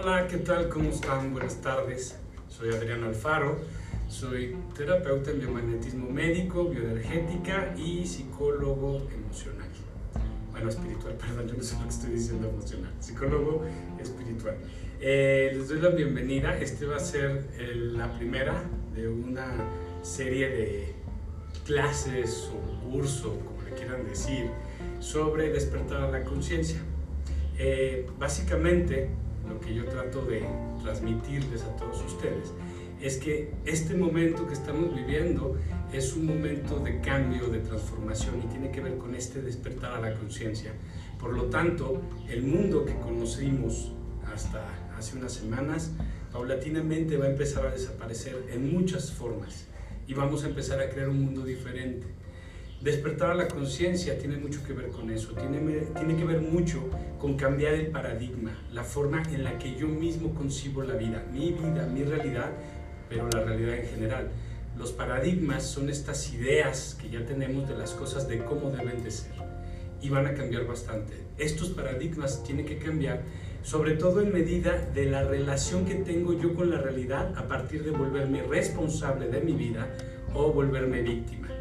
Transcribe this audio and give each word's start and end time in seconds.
Hola, 0.00 0.28
¿qué 0.28 0.36
tal? 0.36 0.68
¿Cómo 0.68 0.90
están? 0.90 1.32
Buenas 1.32 1.60
tardes. 1.60 2.14
Soy 2.48 2.72
Adrián 2.72 3.02
Alfaro. 3.02 3.58
Soy 4.08 4.54
terapeuta 4.76 5.32
en 5.32 5.40
biomagnetismo 5.40 6.08
médico, 6.08 6.68
bioenergética 6.68 7.74
y 7.76 8.06
psicólogo 8.06 9.08
emocional. 9.12 9.66
Bueno, 10.52 10.68
espiritual, 10.68 11.14
perdón, 11.18 11.48
yo 11.48 11.54
no 11.54 11.62
sé 11.64 11.74
lo 11.74 11.82
que 11.82 11.88
estoy 11.88 12.10
diciendo 12.10 12.48
emocional. 12.48 12.92
Psicólogo 13.00 13.64
espiritual. 14.00 14.58
Eh, 15.00 15.50
les 15.56 15.68
doy 15.68 15.80
la 15.80 15.88
bienvenida. 15.88 16.56
Este 16.56 16.86
va 16.86 16.96
a 16.96 17.00
ser 17.00 17.48
la 17.74 18.16
primera 18.16 18.62
de 18.94 19.08
una 19.08 19.52
serie 20.02 20.48
de 20.48 20.94
clases 21.66 22.48
o 22.54 22.88
curso, 22.88 23.36
como 23.44 23.62
le 23.62 23.72
quieran 23.72 24.06
decir, 24.06 24.48
sobre 25.00 25.50
despertar 25.50 26.02
a 26.02 26.10
la 26.10 26.22
conciencia. 26.22 26.78
Eh, 27.58 28.08
básicamente, 28.16 29.10
lo 29.48 29.60
que 29.60 29.74
yo 29.74 29.84
trato 29.86 30.24
de 30.24 30.44
transmitirles 30.82 31.62
a 31.62 31.76
todos 31.76 32.04
ustedes 32.04 32.52
es 33.00 33.16
que 33.16 33.52
este 33.64 33.94
momento 33.94 34.46
que 34.46 34.54
estamos 34.54 34.94
viviendo 34.94 35.56
es 35.92 36.14
un 36.14 36.26
momento 36.26 36.80
de 36.80 37.00
cambio, 37.00 37.46
de 37.46 37.60
transformación 37.60 38.42
y 38.44 38.46
tiene 38.48 38.70
que 38.70 38.80
ver 38.80 38.98
con 38.98 39.14
este 39.14 39.40
despertar 39.40 39.92
a 39.92 40.00
la 40.00 40.14
conciencia. 40.14 40.72
Por 41.18 41.34
lo 41.34 41.44
tanto, 41.44 42.02
el 42.28 42.42
mundo 42.42 42.84
que 42.84 42.94
conocimos 42.94 43.92
hasta 44.32 44.66
hace 44.96 45.16
unas 45.16 45.32
semanas, 45.32 45.92
paulatinamente 46.32 47.16
va 47.16 47.26
a 47.26 47.30
empezar 47.30 47.66
a 47.66 47.70
desaparecer 47.70 48.36
en 48.52 48.72
muchas 48.72 49.12
formas 49.12 49.66
y 50.06 50.14
vamos 50.14 50.44
a 50.44 50.48
empezar 50.48 50.80
a 50.80 50.90
crear 50.90 51.08
un 51.08 51.24
mundo 51.24 51.44
diferente. 51.44 52.06
Despertar 52.80 53.32
a 53.32 53.34
la 53.34 53.48
conciencia 53.48 54.16
tiene 54.18 54.36
mucho 54.36 54.62
que 54.64 54.72
ver 54.72 54.90
con 54.90 55.10
eso, 55.10 55.32
tiene, 55.32 55.58
tiene 55.96 56.16
que 56.16 56.24
ver 56.24 56.40
mucho 56.40 56.88
con 57.18 57.36
cambiar 57.36 57.74
el 57.74 57.88
paradigma, 57.88 58.56
la 58.72 58.84
forma 58.84 59.20
en 59.32 59.42
la 59.42 59.58
que 59.58 59.74
yo 59.74 59.88
mismo 59.88 60.32
concibo 60.32 60.84
la 60.84 60.94
vida, 60.94 61.24
mi 61.32 61.50
vida, 61.50 61.88
mi 61.92 62.04
realidad, 62.04 62.52
pero 63.08 63.28
la 63.30 63.42
realidad 63.42 63.78
en 63.78 63.88
general. 63.88 64.28
Los 64.76 64.92
paradigmas 64.92 65.64
son 65.64 65.90
estas 65.90 66.32
ideas 66.32 66.96
que 67.02 67.10
ya 67.10 67.26
tenemos 67.26 67.68
de 67.68 67.76
las 67.76 67.94
cosas 67.94 68.28
de 68.28 68.44
cómo 68.44 68.70
deben 68.70 69.02
de 69.02 69.10
ser 69.10 69.32
y 70.00 70.08
van 70.08 70.28
a 70.28 70.34
cambiar 70.34 70.64
bastante. 70.64 71.14
Estos 71.36 71.70
paradigmas 71.70 72.44
tienen 72.44 72.64
que 72.64 72.78
cambiar 72.78 73.24
sobre 73.62 73.94
todo 73.94 74.20
en 74.20 74.32
medida 74.32 74.88
de 74.94 75.06
la 75.06 75.24
relación 75.24 75.84
que 75.84 75.96
tengo 75.96 76.32
yo 76.32 76.54
con 76.54 76.70
la 76.70 76.78
realidad 76.78 77.36
a 77.36 77.48
partir 77.48 77.82
de 77.82 77.90
volverme 77.90 78.44
responsable 78.44 79.26
de 79.26 79.40
mi 79.40 79.54
vida 79.54 79.88
o 80.32 80.52
volverme 80.52 81.02
víctima. 81.02 81.57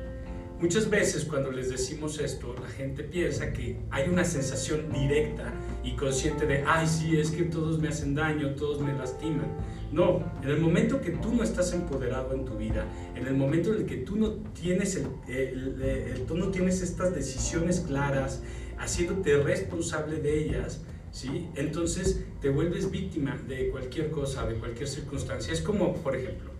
Muchas 0.59 0.89
veces 0.89 1.23
cuando 1.23 1.51
les 1.51 1.69
decimos 1.69 2.19
esto, 2.19 2.55
la 2.59 2.67
gente 2.67 3.03
piensa 3.03 3.53
que 3.53 3.77
hay 3.91 4.09
una 4.09 4.25
sensación 4.25 4.91
directa 4.91 5.53
y 5.83 5.95
consciente 5.95 6.47
de, 6.47 6.63
ay, 6.65 6.87
sí, 6.87 7.15
es 7.15 7.29
que 7.29 7.43
todos 7.43 7.77
me 7.77 7.89
hacen 7.89 8.15
daño, 8.15 8.55
todos 8.55 8.81
me 8.81 8.91
lastiman. 8.93 9.45
No, 9.91 10.23
en 10.41 10.49
el 10.49 10.59
momento 10.59 10.99
que 10.99 11.11
tú 11.11 11.31
no 11.31 11.43
estás 11.43 11.73
empoderado 11.73 12.33
en 12.33 12.43
tu 12.43 12.57
vida, 12.57 12.87
en 13.15 13.27
el 13.27 13.35
momento 13.35 13.71
en 13.71 13.81
el 13.81 13.85
que 13.85 13.97
tú 13.97 14.15
no 14.15 14.31
tienes, 14.59 14.95
el, 15.27 16.25
tú 16.27 16.35
no 16.35 16.49
tienes 16.49 16.81
estas 16.81 17.13
decisiones 17.13 17.81
claras, 17.81 18.41
haciéndote 18.79 19.37
responsable 19.37 20.19
de 20.19 20.39
ellas, 20.43 20.81
¿sí? 21.11 21.49
entonces 21.55 22.23
te 22.41 22.49
vuelves 22.49 22.89
víctima 22.89 23.37
de 23.47 23.69
cualquier 23.69 24.09
cosa, 24.09 24.47
de 24.47 24.55
cualquier 24.55 24.87
circunstancia. 24.87 25.53
Es 25.53 25.61
como, 25.61 25.93
por 25.97 26.15
ejemplo, 26.15 26.56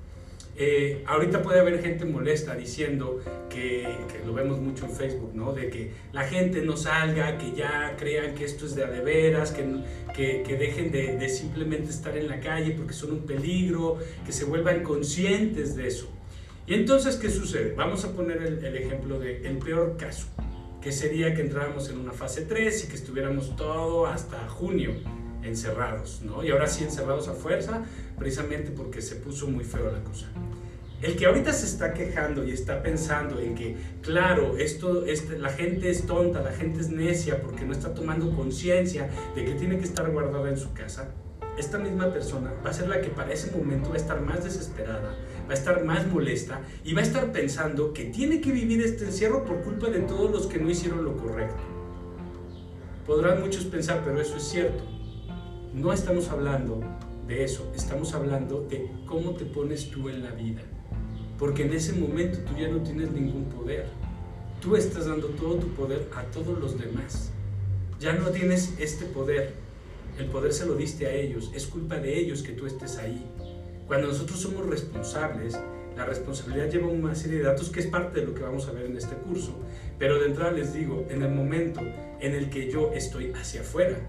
eh, 0.59 1.03
ahorita 1.05 1.43
puede 1.43 1.59
haber 1.59 1.79
gente 1.83 2.03
molesta 2.03 2.55
diciendo 2.55 3.21
que, 3.47 3.87
lo 4.25 4.33
vemos 4.33 4.59
mucho 4.59 4.85
en 4.85 4.91
Facebook, 4.91 5.31
¿no? 5.35 5.53
De 5.53 5.69
que 5.69 5.91
la 6.11 6.23
gente 6.23 6.63
no 6.63 6.75
salga, 6.75 7.37
que 7.37 7.53
ya 7.53 7.95
crean 7.97 8.33
que 8.33 8.43
esto 8.43 8.65
es 8.65 8.75
de 8.75 8.83
a 8.83 8.87
de 8.87 9.01
veras, 9.01 9.51
que, 9.51 10.43
que, 10.43 10.57
dejen 10.57 10.91
de, 10.91 11.29
simplemente 11.29 11.91
estar 11.91 12.17
en 12.17 12.27
la 12.27 12.39
calle 12.39 12.71
porque 12.71 12.93
son 12.93 13.11
un 13.11 13.19
peligro, 13.19 13.99
que 14.25 14.31
se 14.31 14.45
vuelvan 14.45 14.81
conscientes 14.81 15.75
de 15.75 15.87
eso. 15.87 16.09
Y 16.65 16.73
entonces, 16.73 17.17
¿qué 17.17 17.29
sucede? 17.29 17.73
Vamos 17.75 18.03
a 18.03 18.13
poner 18.13 18.41
el, 18.41 18.65
el 18.65 18.77
ejemplo 18.77 19.19
del 19.19 19.45
el 19.45 19.57
peor 19.59 19.95
caso, 19.95 20.25
que 20.81 20.91
sería 20.91 21.35
que 21.35 21.41
entráramos 21.41 21.87
en 21.89 21.99
una 21.99 22.13
fase 22.13 22.41
3 22.41 22.85
y 22.85 22.87
que 22.87 22.95
estuviéramos 22.95 23.55
todo 23.55 24.07
hasta 24.07 24.49
junio 24.49 24.91
encerrados, 25.43 26.21
¿no? 26.23 26.43
Y 26.43 26.51
ahora 26.51 26.67
sí 26.67 26.83
encerrados 26.83 27.27
a 27.27 27.33
fuerza, 27.33 27.83
precisamente 28.17 28.71
porque 28.71 29.01
se 29.01 29.15
puso 29.15 29.47
muy 29.47 29.63
feo 29.63 29.91
la 29.91 30.03
cosa. 30.03 30.27
El 31.01 31.15
que 31.15 31.27
ahorita 31.27 31.53
se 31.53 31.67
está 31.67 31.93
quejando 31.93 32.43
y 32.43 32.51
está 32.51 32.81
pensando 32.81 33.39
en 33.39 33.53
que, 33.53 33.77
claro, 34.01 34.57
esto, 34.57 35.05
este, 35.05 35.37
la 35.37 35.49
gente 35.49 35.91
es 35.91 36.07
tonta, 36.07 36.41
la 36.41 36.51
gente 36.51 36.81
es 36.81 36.89
necia 36.89 37.39
porque 37.39 37.65
no 37.65 37.71
está 37.71 37.93
tomando 37.93 38.35
conciencia 38.35 39.07
de 39.35 39.45
que 39.45 39.53
tiene 39.53 39.77
que 39.77 39.83
estar 39.83 40.09
guardada 40.11 40.49
en 40.49 40.57
su 40.57 40.73
casa, 40.73 41.13
esta 41.57 41.79
misma 41.79 42.11
persona 42.13 42.53
va 42.65 42.69
a 42.69 42.73
ser 42.73 42.87
la 42.87 43.01
que 43.01 43.09
para 43.09 43.33
ese 43.33 43.51
momento 43.51 43.89
va 43.89 43.95
a 43.95 43.97
estar 43.97 44.21
más 44.21 44.43
desesperada, 44.43 45.15
va 45.47 45.51
a 45.51 45.53
estar 45.53 45.83
más 45.83 46.07
molesta 46.07 46.61
y 46.83 46.93
va 46.93 47.01
a 47.01 47.03
estar 47.03 47.31
pensando 47.31 47.93
que 47.93 48.05
tiene 48.05 48.41
que 48.41 48.51
vivir 48.51 48.81
este 48.81 49.05
encierro 49.05 49.43
por 49.43 49.61
culpa 49.61 49.89
de 49.89 49.99
todos 50.01 50.31
los 50.31 50.47
que 50.47 50.59
no 50.59 50.69
hicieron 50.69 51.03
lo 51.03 51.17
correcto. 51.17 51.61
Podrán 53.05 53.41
muchos 53.41 53.65
pensar, 53.65 54.01
pero 54.03 54.21
eso 54.21 54.37
es 54.37 54.43
cierto. 54.43 54.96
No 55.73 55.93
estamos 55.93 56.29
hablando 56.29 56.81
de 57.27 57.43
eso, 57.43 57.71
estamos 57.75 58.13
hablando 58.13 58.65
de 58.69 58.89
cómo 59.05 59.31
te 59.31 59.45
pones 59.45 59.89
tú 59.91 60.09
en 60.09 60.23
la 60.23 60.31
vida. 60.31 60.61
Porque 61.37 61.63
en 61.63 61.73
ese 61.73 61.93
momento 61.93 62.39
tú 62.39 62.59
ya 62.59 62.67
no 62.67 62.81
tienes 62.81 63.11
ningún 63.11 63.45
poder. 63.45 63.85
Tú 64.61 64.75
estás 64.75 65.05
dando 65.05 65.27
todo 65.27 65.55
tu 65.55 65.67
poder 65.69 66.09
a 66.15 66.23
todos 66.23 66.57
los 66.59 66.79
demás. 66.79 67.31
Ya 67.99 68.13
no 68.13 68.29
tienes 68.29 68.73
este 68.79 69.05
poder. 69.05 69.53
El 70.17 70.27
poder 70.27 70.53
se 70.53 70.65
lo 70.65 70.75
diste 70.75 71.05
a 71.05 71.13
ellos. 71.13 71.51
Es 71.53 71.67
culpa 71.67 71.97
de 71.99 72.17
ellos 72.17 72.41
que 72.41 72.53
tú 72.53 72.65
estés 72.65 72.97
ahí. 72.97 73.23
Cuando 73.85 74.07
nosotros 74.07 74.39
somos 74.39 74.65
responsables, 74.65 75.59
la 75.95 76.05
responsabilidad 76.05 76.69
lleva 76.69 76.87
una 76.87 77.15
serie 77.15 77.39
de 77.39 77.43
datos 77.43 77.69
que 77.69 77.79
es 77.79 77.87
parte 77.87 78.19
de 78.19 78.25
lo 78.25 78.33
que 78.33 78.41
vamos 78.41 78.67
a 78.67 78.71
ver 78.71 78.85
en 78.85 78.97
este 78.97 79.15
curso. 79.15 79.53
Pero 79.99 80.19
de 80.19 80.27
entrada 80.27 80.51
les 80.51 80.73
digo, 80.73 81.05
en 81.09 81.21
el 81.21 81.31
momento 81.31 81.81
en 82.19 82.33
el 82.33 82.49
que 82.49 82.71
yo 82.71 82.91
estoy 82.93 83.31
hacia 83.33 83.61
afuera, 83.61 83.99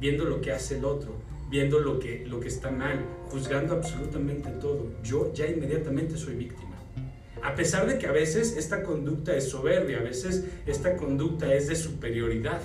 viendo 0.00 0.24
lo 0.24 0.40
que 0.40 0.52
hace 0.52 0.78
el 0.78 0.84
otro, 0.84 1.14
viendo 1.50 1.78
lo 1.78 1.98
que, 1.98 2.24
lo 2.26 2.40
que 2.40 2.48
está 2.48 2.70
mal, 2.70 3.04
juzgando 3.30 3.74
absolutamente 3.74 4.50
todo, 4.60 4.90
yo 5.02 5.32
ya 5.32 5.46
inmediatamente 5.46 6.16
soy 6.16 6.34
víctima. 6.34 6.74
A 7.42 7.54
pesar 7.54 7.86
de 7.86 7.98
que 7.98 8.06
a 8.06 8.12
veces 8.12 8.56
esta 8.56 8.82
conducta 8.82 9.36
es 9.36 9.50
soberbia, 9.50 9.98
a 9.98 10.02
veces 10.02 10.44
esta 10.66 10.96
conducta 10.96 11.52
es 11.54 11.68
de 11.68 11.76
superioridad, 11.76 12.60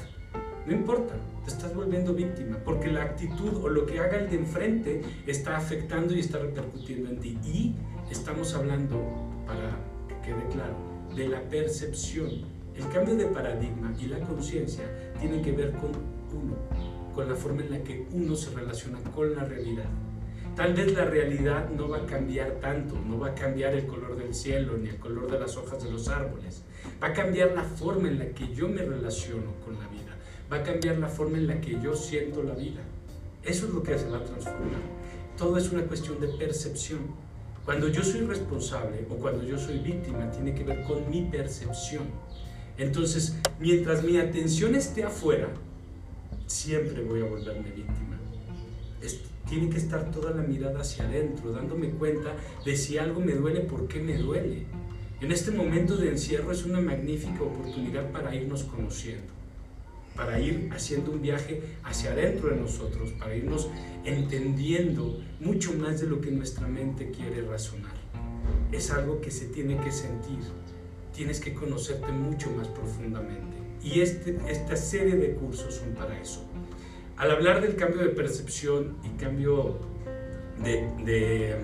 no 0.65 0.75
importa, 0.75 1.15
te 1.43 1.51
estás 1.51 1.73
volviendo 1.73 2.13
víctima, 2.13 2.57
porque 2.63 2.91
la 2.91 3.03
actitud 3.03 3.55
o 3.63 3.69
lo 3.69 3.85
que 3.85 3.99
haga 3.99 4.19
el 4.19 4.29
de 4.29 4.35
enfrente 4.35 5.01
está 5.25 5.57
afectando 5.57 6.13
y 6.13 6.19
está 6.19 6.37
repercutiendo 6.37 7.09
en 7.09 7.19
ti. 7.19 7.37
Y 7.43 7.75
estamos 8.11 8.53
hablando, 8.53 9.01
para 9.47 9.77
que 10.07 10.29
quede 10.29 10.47
claro, 10.51 10.75
de 11.15 11.27
la 11.27 11.41
percepción. 11.41 12.29
El 12.75 12.87
cambio 12.89 13.15
de 13.15 13.25
paradigma 13.25 13.93
y 13.99 14.05
la 14.05 14.19
conciencia 14.19 14.83
tienen 15.19 15.41
que 15.41 15.51
ver 15.51 15.71
con 15.71 15.89
uno, 16.31 16.55
con 17.19 17.27
la 17.27 17.35
forma 17.35 17.61
en 17.63 17.71
la 17.71 17.83
que 17.83 18.05
uno 18.13 18.33
se 18.33 18.49
relaciona 18.51 18.97
con 19.13 19.35
la 19.35 19.43
realidad. 19.43 19.89
Tal 20.55 20.73
vez 20.73 20.93
la 20.93 21.03
realidad 21.03 21.69
no 21.69 21.89
va 21.89 21.97
a 21.97 22.05
cambiar 22.05 22.61
tanto, 22.61 22.95
no 22.97 23.19
va 23.19 23.31
a 23.31 23.35
cambiar 23.35 23.73
el 23.73 23.85
color 23.87 24.15
del 24.15 24.33
cielo 24.33 24.77
ni 24.77 24.87
el 24.87 24.95
color 24.95 25.29
de 25.29 25.37
las 25.37 25.57
hojas 25.57 25.83
de 25.83 25.91
los 25.91 26.07
árboles. 26.07 26.63
Va 27.03 27.07
a 27.07 27.13
cambiar 27.13 27.51
la 27.51 27.63
forma 27.63 28.07
en 28.07 28.19
la 28.19 28.29
que 28.29 28.55
yo 28.55 28.69
me 28.69 28.83
relaciono 28.83 29.51
con 29.65 29.73
la 29.73 29.87
vida. 29.89 30.15
Va 30.49 30.59
a 30.59 30.63
cambiar 30.63 30.97
la 30.97 31.09
forma 31.09 31.39
en 31.39 31.47
la 31.47 31.59
que 31.59 31.77
yo 31.81 31.93
siento 31.93 32.41
la 32.41 32.53
vida. 32.53 32.79
Eso 33.43 33.65
es 33.67 33.73
lo 33.73 33.83
que 33.83 33.99
se 33.99 34.07
va 34.07 34.19
a 34.19 34.23
transformar. 34.23 34.79
Todo 35.37 35.57
es 35.57 35.69
una 35.73 35.83
cuestión 35.83 36.21
de 36.21 36.29
percepción. 36.29 36.99
Cuando 37.65 37.89
yo 37.89 38.01
soy 38.01 38.21
responsable 38.21 39.05
o 39.09 39.15
cuando 39.15 39.43
yo 39.43 39.57
soy 39.57 39.79
víctima, 39.79 40.31
tiene 40.31 40.55
que 40.55 40.63
ver 40.63 40.83
con 40.83 41.09
mi 41.09 41.23
percepción. 41.23 42.03
Entonces, 42.77 43.35
mientras 43.59 44.05
mi 44.05 44.15
atención 44.15 44.73
esté 44.73 45.03
afuera, 45.03 45.49
siempre 46.49 47.03
voy 47.03 47.21
a 47.21 47.25
volverme 47.25 47.71
víctima. 47.71 48.17
tiene 49.47 49.69
que 49.69 49.77
estar 49.77 50.11
toda 50.11 50.31
la 50.31 50.43
mirada 50.43 50.81
hacia 50.81 51.05
adentro, 51.05 51.51
dándome 51.51 51.89
cuenta 51.89 52.35
de 52.63 52.75
si 52.75 52.99
algo 52.99 53.19
me 53.19 53.33
duele, 53.33 53.61
por 53.61 53.87
qué 53.87 53.99
me 53.99 54.15
duele. 54.15 54.65
En 55.21 55.31
este 55.31 55.49
momento 55.51 55.97
de 55.97 56.09
encierro 56.09 56.51
es 56.51 56.65
una 56.65 56.79
magnífica 56.79 57.41
oportunidad 57.41 58.11
para 58.11 58.35
irnos 58.35 58.63
conociendo, 58.63 59.33
para 60.15 60.39
ir 60.39 60.69
haciendo 60.71 61.11
un 61.11 61.21
viaje 61.21 61.63
hacia 61.83 62.11
adentro 62.11 62.49
de 62.49 62.57
nosotros, 62.57 63.11
para 63.13 63.35
irnos 63.35 63.69
entendiendo 64.05 65.19
mucho 65.39 65.73
más 65.73 65.99
de 65.99 66.07
lo 66.07 66.21
que 66.21 66.29
nuestra 66.29 66.67
mente 66.67 67.09
quiere 67.09 67.41
razonar. 67.41 67.95
Es 68.71 68.91
algo 68.91 69.19
que 69.19 69.31
se 69.31 69.45
tiene 69.47 69.77
que 69.77 69.91
sentir, 69.91 70.39
tienes 71.15 71.39
que 71.39 71.53
conocerte 71.53 72.11
mucho 72.11 72.51
más 72.51 72.67
profundamente. 72.67 73.58
Y 73.83 74.01
este, 74.01 74.37
esta 74.47 74.75
serie 74.75 75.15
de 75.15 75.33
cursos 75.33 75.75
son 75.75 75.93
para 75.93 76.19
eso. 76.19 76.45
Al 77.17 77.31
hablar 77.31 77.61
del 77.61 77.75
cambio 77.75 78.01
de 78.01 78.09
percepción 78.09 78.97
y 79.03 79.09
cambio 79.21 79.79
de, 80.63 80.87
de 81.05 81.55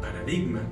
paradigma, 0.00 0.62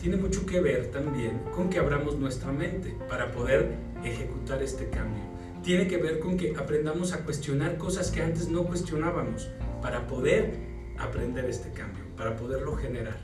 tiene 0.00 0.16
mucho 0.16 0.44
que 0.46 0.60
ver 0.60 0.90
también 0.90 1.38
con 1.54 1.70
que 1.70 1.78
abramos 1.78 2.16
nuestra 2.18 2.50
mente 2.50 2.96
para 3.08 3.30
poder 3.30 3.76
ejecutar 4.04 4.62
este 4.62 4.88
cambio. 4.88 5.22
Tiene 5.62 5.86
que 5.86 5.96
ver 5.96 6.18
con 6.18 6.36
que 6.36 6.56
aprendamos 6.56 7.12
a 7.12 7.24
cuestionar 7.24 7.78
cosas 7.78 8.10
que 8.10 8.20
antes 8.20 8.48
no 8.48 8.64
cuestionábamos 8.64 9.48
para 9.80 10.06
poder 10.08 10.54
aprender 10.98 11.44
este 11.44 11.70
cambio, 11.70 12.04
para 12.16 12.36
poderlo 12.36 12.74
generar. 12.76 13.20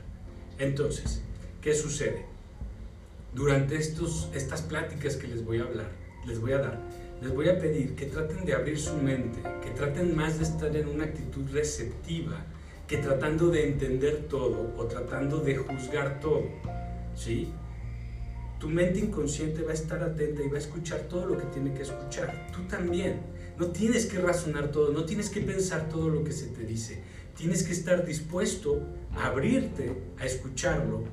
Entonces, 0.57 1.21
¿qué 1.61 1.73
sucede? 1.73 2.25
Durante 3.33 3.75
estos, 3.75 4.29
estas 4.33 4.61
pláticas 4.61 5.15
que 5.17 5.27
les 5.27 5.43
voy 5.43 5.59
a 5.59 5.63
hablar, 5.63 5.91
les 6.25 6.39
voy 6.39 6.53
a 6.53 6.59
dar, 6.59 6.79
les 7.21 7.33
voy 7.33 7.49
a 7.49 7.59
pedir 7.59 7.95
que 7.95 8.05
traten 8.05 8.45
de 8.45 8.53
abrir 8.53 8.79
su 8.79 8.95
mente, 8.95 9.39
que 9.63 9.71
traten 9.71 10.15
más 10.15 10.37
de 10.37 10.45
estar 10.45 10.75
en 10.75 10.87
una 10.87 11.05
actitud 11.05 11.49
receptiva, 11.51 12.45
que 12.87 12.97
tratando 12.97 13.49
de 13.49 13.67
entender 13.67 14.27
todo 14.29 14.73
o 14.77 14.85
tratando 14.85 15.39
de 15.39 15.57
juzgar 15.57 16.19
todo. 16.19 16.45
¿Sí? 17.15 17.51
Tu 18.59 18.67
mente 18.67 18.99
inconsciente 18.99 19.61
va 19.61 19.71
a 19.71 19.73
estar 19.73 20.03
atenta 20.03 20.43
y 20.43 20.49
va 20.49 20.55
a 20.55 20.59
escuchar 20.59 21.01
todo 21.01 21.25
lo 21.25 21.37
que 21.37 21.45
tiene 21.45 21.73
que 21.73 21.83
escuchar. 21.83 22.47
Tú 22.51 22.63
también. 22.67 23.21
No 23.57 23.67
tienes 23.67 24.05
que 24.05 24.19
razonar 24.19 24.71
todo, 24.71 24.91
no 24.91 25.05
tienes 25.05 25.29
que 25.29 25.41
pensar 25.41 25.89
todo 25.89 26.09
lo 26.09 26.23
que 26.23 26.31
se 26.31 26.47
te 26.47 26.63
dice. 26.63 27.01
Tienes 27.35 27.63
que 27.63 27.73
estar 27.73 28.05
dispuesto 28.05 28.81
a 29.15 29.27
abrirte 29.27 29.93
a 30.17 30.25
escucharlo 30.25 31.03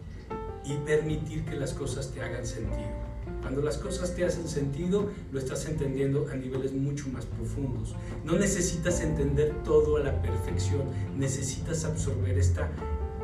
y 0.65 0.75
permitir 0.79 1.45
que 1.45 1.57
las 1.57 1.73
cosas 1.73 2.13
te 2.13 2.21
hagan 2.21 2.47
sentido. 2.47 3.16
Cuando 3.47 3.63
las 3.63 3.79
cosas 3.79 4.13
te 4.13 4.25
hacen 4.25 4.49
sentido, 4.49 5.09
lo 5.31 5.39
estás 5.39 5.67
entendiendo 5.67 6.27
a 6.33 6.35
niveles 6.35 6.73
mucho 6.73 7.07
más 7.11 7.27
profundos. 7.27 7.95
No 8.25 8.37
necesitas 8.37 9.01
entender 9.03 9.63
todo 9.63 9.99
a 9.99 10.01
la 10.01 10.21
perfección, 10.21 10.83
necesitas 11.17 11.85
absorber 11.85 12.37
esta, 12.37 12.69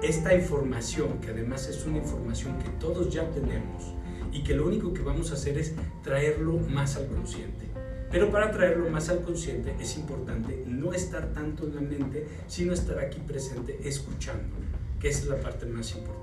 esta 0.01 0.33
información, 0.33 1.19
que 1.19 1.33
además 1.33 1.67
es 1.67 1.85
una 1.87 1.99
información 1.99 2.57
que 2.61 2.69
todos 2.79 3.13
ya 3.13 3.29
tenemos 3.33 3.95
y 4.33 4.45
que 4.45 4.55
lo 4.55 4.69
único 4.69 4.95
que 4.95 5.03
vamos 5.03 5.33
a 5.33 5.35
hacer 5.35 5.59
es 5.59 5.73
traerlo 6.05 6.53
más 6.71 6.95
al 6.95 7.09
consciente. 7.09 7.67
Pero 8.09 8.31
para 8.31 8.53
traerlo 8.53 8.89
más 8.91 9.09
al 9.09 9.23
consciente 9.23 9.75
es 9.81 9.97
importante 9.97 10.63
no 10.69 10.93
estar 10.93 11.33
tanto 11.33 11.67
en 11.67 11.75
la 11.75 11.81
mente, 11.81 12.29
sino 12.47 12.75
estar 12.75 12.97
aquí 13.01 13.19
presente 13.27 13.77
escuchando, 13.83 14.55
que 15.01 15.09
es 15.09 15.27
la 15.27 15.41
parte 15.41 15.67
más 15.67 15.97
importante. 15.97 16.23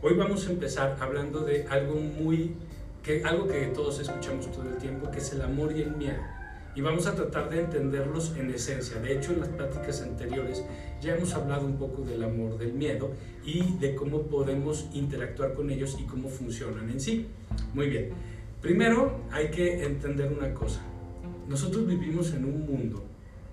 Hoy 0.00 0.14
vamos 0.14 0.48
a 0.48 0.50
empezar 0.50 0.96
hablando 0.98 1.44
de 1.44 1.66
algo 1.66 1.94
muy 1.94 2.56
que 3.02 3.22
algo 3.24 3.48
que 3.48 3.66
todos 3.66 3.98
escuchamos 4.00 4.50
todo 4.50 4.68
el 4.68 4.76
tiempo, 4.76 5.10
que 5.10 5.18
es 5.18 5.32
el 5.32 5.42
amor 5.42 5.72
y 5.76 5.82
el 5.82 5.96
miedo. 5.96 6.20
Y 6.74 6.80
vamos 6.80 7.06
a 7.06 7.14
tratar 7.14 7.50
de 7.50 7.60
entenderlos 7.60 8.34
en 8.38 8.50
esencia. 8.50 8.98
De 8.98 9.12
hecho, 9.12 9.32
en 9.32 9.40
las 9.40 9.48
pláticas 9.50 10.00
anteriores 10.00 10.64
ya 11.02 11.14
hemos 11.14 11.34
hablado 11.34 11.66
un 11.66 11.76
poco 11.76 12.02
del 12.02 12.22
amor, 12.24 12.56
del 12.56 12.72
miedo 12.72 13.10
y 13.44 13.76
de 13.78 13.94
cómo 13.94 14.22
podemos 14.22 14.88
interactuar 14.94 15.52
con 15.52 15.70
ellos 15.70 15.98
y 16.00 16.04
cómo 16.04 16.28
funcionan 16.28 16.88
en 16.88 17.00
sí. 17.00 17.26
Muy 17.74 17.88
bien. 17.88 18.10
Primero 18.62 19.20
hay 19.32 19.50
que 19.50 19.84
entender 19.84 20.32
una 20.32 20.54
cosa. 20.54 20.80
Nosotros 21.48 21.86
vivimos 21.86 22.32
en 22.32 22.44
un 22.44 22.64
mundo 22.64 23.04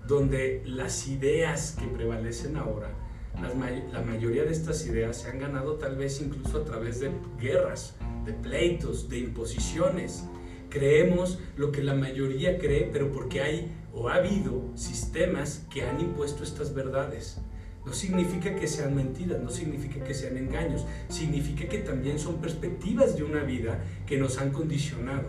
donde 0.06 0.62
las 0.64 1.08
ideas 1.08 1.76
que 1.78 1.86
prevalecen 1.86 2.56
ahora, 2.56 2.90
la 3.92 4.00
mayoría 4.02 4.44
de 4.44 4.52
estas 4.52 4.86
ideas 4.86 5.18
se 5.18 5.28
han 5.28 5.40
ganado 5.40 5.74
tal 5.74 5.96
vez 5.96 6.20
incluso 6.20 6.58
a 6.58 6.64
través 6.64 7.00
de 7.00 7.10
guerras, 7.40 7.96
de 8.24 8.32
pleitos, 8.32 9.08
de 9.08 9.18
imposiciones. 9.18 10.24
Creemos 10.68 11.38
lo 11.56 11.72
que 11.72 11.82
la 11.82 11.94
mayoría 11.94 12.58
cree, 12.58 12.88
pero 12.92 13.10
porque 13.10 13.40
hay 13.40 13.72
o 13.92 14.08
ha 14.08 14.14
habido 14.14 14.62
sistemas 14.74 15.66
que 15.70 15.82
han 15.82 16.00
impuesto 16.00 16.44
estas 16.44 16.74
verdades. 16.74 17.38
No 17.84 17.94
significa 17.94 18.54
que 18.54 18.68
sean 18.68 18.94
mentiras, 18.94 19.40
no 19.40 19.50
significa 19.50 20.04
que 20.04 20.14
sean 20.14 20.36
engaños, 20.36 20.84
significa 21.08 21.66
que 21.66 21.78
también 21.78 22.18
son 22.18 22.40
perspectivas 22.40 23.16
de 23.16 23.24
una 23.24 23.42
vida 23.42 23.82
que 24.06 24.18
nos 24.18 24.38
han 24.38 24.52
condicionado. 24.52 25.28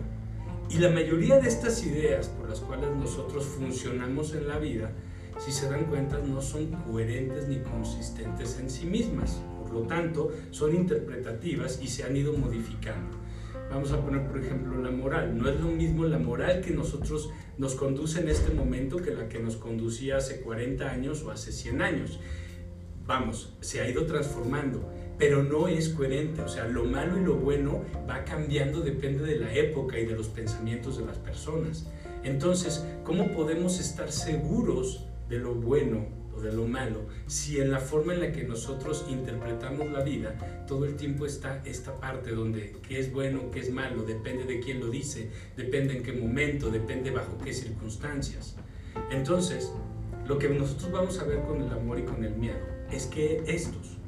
Y 0.68 0.78
la 0.78 0.90
mayoría 0.90 1.40
de 1.40 1.48
estas 1.48 1.84
ideas 1.84 2.28
por 2.28 2.48
las 2.48 2.60
cuales 2.60 2.90
nosotros 2.90 3.44
funcionamos 3.44 4.34
en 4.34 4.48
la 4.48 4.58
vida, 4.58 4.92
si 5.38 5.50
se 5.50 5.68
dan 5.68 5.86
cuenta, 5.86 6.18
no 6.18 6.40
son 6.40 6.70
coherentes 6.86 7.48
ni 7.48 7.58
consistentes 7.58 8.58
en 8.60 8.70
sí 8.70 8.86
mismas. 8.86 9.40
Por 9.72 9.82
lo 9.82 9.86
tanto, 9.86 10.30
son 10.50 10.74
interpretativas 10.74 11.80
y 11.82 11.88
se 11.88 12.04
han 12.04 12.14
ido 12.14 12.34
modificando. 12.34 13.16
Vamos 13.70 13.90
a 13.92 14.00
poner, 14.04 14.26
por 14.26 14.38
ejemplo, 14.38 14.82
la 14.82 14.90
moral. 14.90 15.38
No 15.38 15.48
es 15.48 15.58
lo 15.58 15.68
mismo 15.68 16.04
la 16.04 16.18
moral 16.18 16.60
que 16.60 16.72
nosotros 16.72 17.30
nos 17.56 17.74
conduce 17.74 18.20
en 18.20 18.28
este 18.28 18.52
momento 18.52 18.98
que 18.98 19.12
la 19.12 19.28
que 19.28 19.38
nos 19.38 19.56
conducía 19.56 20.18
hace 20.18 20.40
40 20.42 20.90
años 20.90 21.22
o 21.22 21.30
hace 21.30 21.52
100 21.52 21.80
años. 21.80 22.20
Vamos, 23.06 23.54
se 23.60 23.80
ha 23.80 23.88
ido 23.88 24.04
transformando, 24.04 24.86
pero 25.18 25.42
no 25.42 25.68
es 25.68 25.88
coherente. 25.88 26.42
O 26.42 26.48
sea, 26.48 26.66
lo 26.66 26.84
malo 26.84 27.18
y 27.18 27.24
lo 27.24 27.36
bueno 27.36 27.82
va 28.08 28.24
cambiando, 28.24 28.82
depende 28.82 29.24
de 29.24 29.38
la 29.38 29.54
época 29.54 29.98
y 29.98 30.04
de 30.04 30.14
los 30.14 30.28
pensamientos 30.28 30.98
de 30.98 31.06
las 31.06 31.16
personas. 31.16 31.88
Entonces, 32.24 32.84
¿cómo 33.04 33.32
podemos 33.32 33.80
estar 33.80 34.12
seguros 34.12 35.06
de 35.30 35.38
lo 35.38 35.54
bueno 35.54 36.21
o 36.36 36.40
de 36.40 36.52
lo 36.52 36.66
malo, 36.66 37.06
si 37.26 37.60
en 37.60 37.70
la 37.70 37.78
forma 37.78 38.14
en 38.14 38.20
la 38.20 38.32
que 38.32 38.44
nosotros 38.44 39.06
interpretamos 39.08 39.90
la 39.90 40.02
vida, 40.02 40.64
todo 40.66 40.84
el 40.84 40.96
tiempo 40.96 41.26
está 41.26 41.62
esta 41.64 41.94
parte 42.00 42.30
donde 42.30 42.76
qué 42.86 42.98
es 42.98 43.12
bueno, 43.12 43.50
qué 43.50 43.60
es 43.60 43.70
malo, 43.70 44.02
depende 44.02 44.44
de 44.44 44.60
quién 44.60 44.80
lo 44.80 44.88
dice, 44.88 45.30
depende 45.56 45.96
en 45.96 46.02
qué 46.02 46.12
momento, 46.12 46.70
depende 46.70 47.10
bajo 47.10 47.38
qué 47.38 47.52
circunstancias. 47.52 48.56
Entonces, 49.10 49.72
lo 50.26 50.38
que 50.38 50.48
nosotros 50.48 50.92
vamos 50.92 51.18
a 51.18 51.24
ver 51.24 51.40
con 51.42 51.60
el 51.62 51.70
amor 51.70 51.98
y 51.98 52.04
con 52.04 52.24
el 52.24 52.34
miedo 52.34 52.60
es 52.90 53.06
que 53.06 53.42
estos 53.46 53.98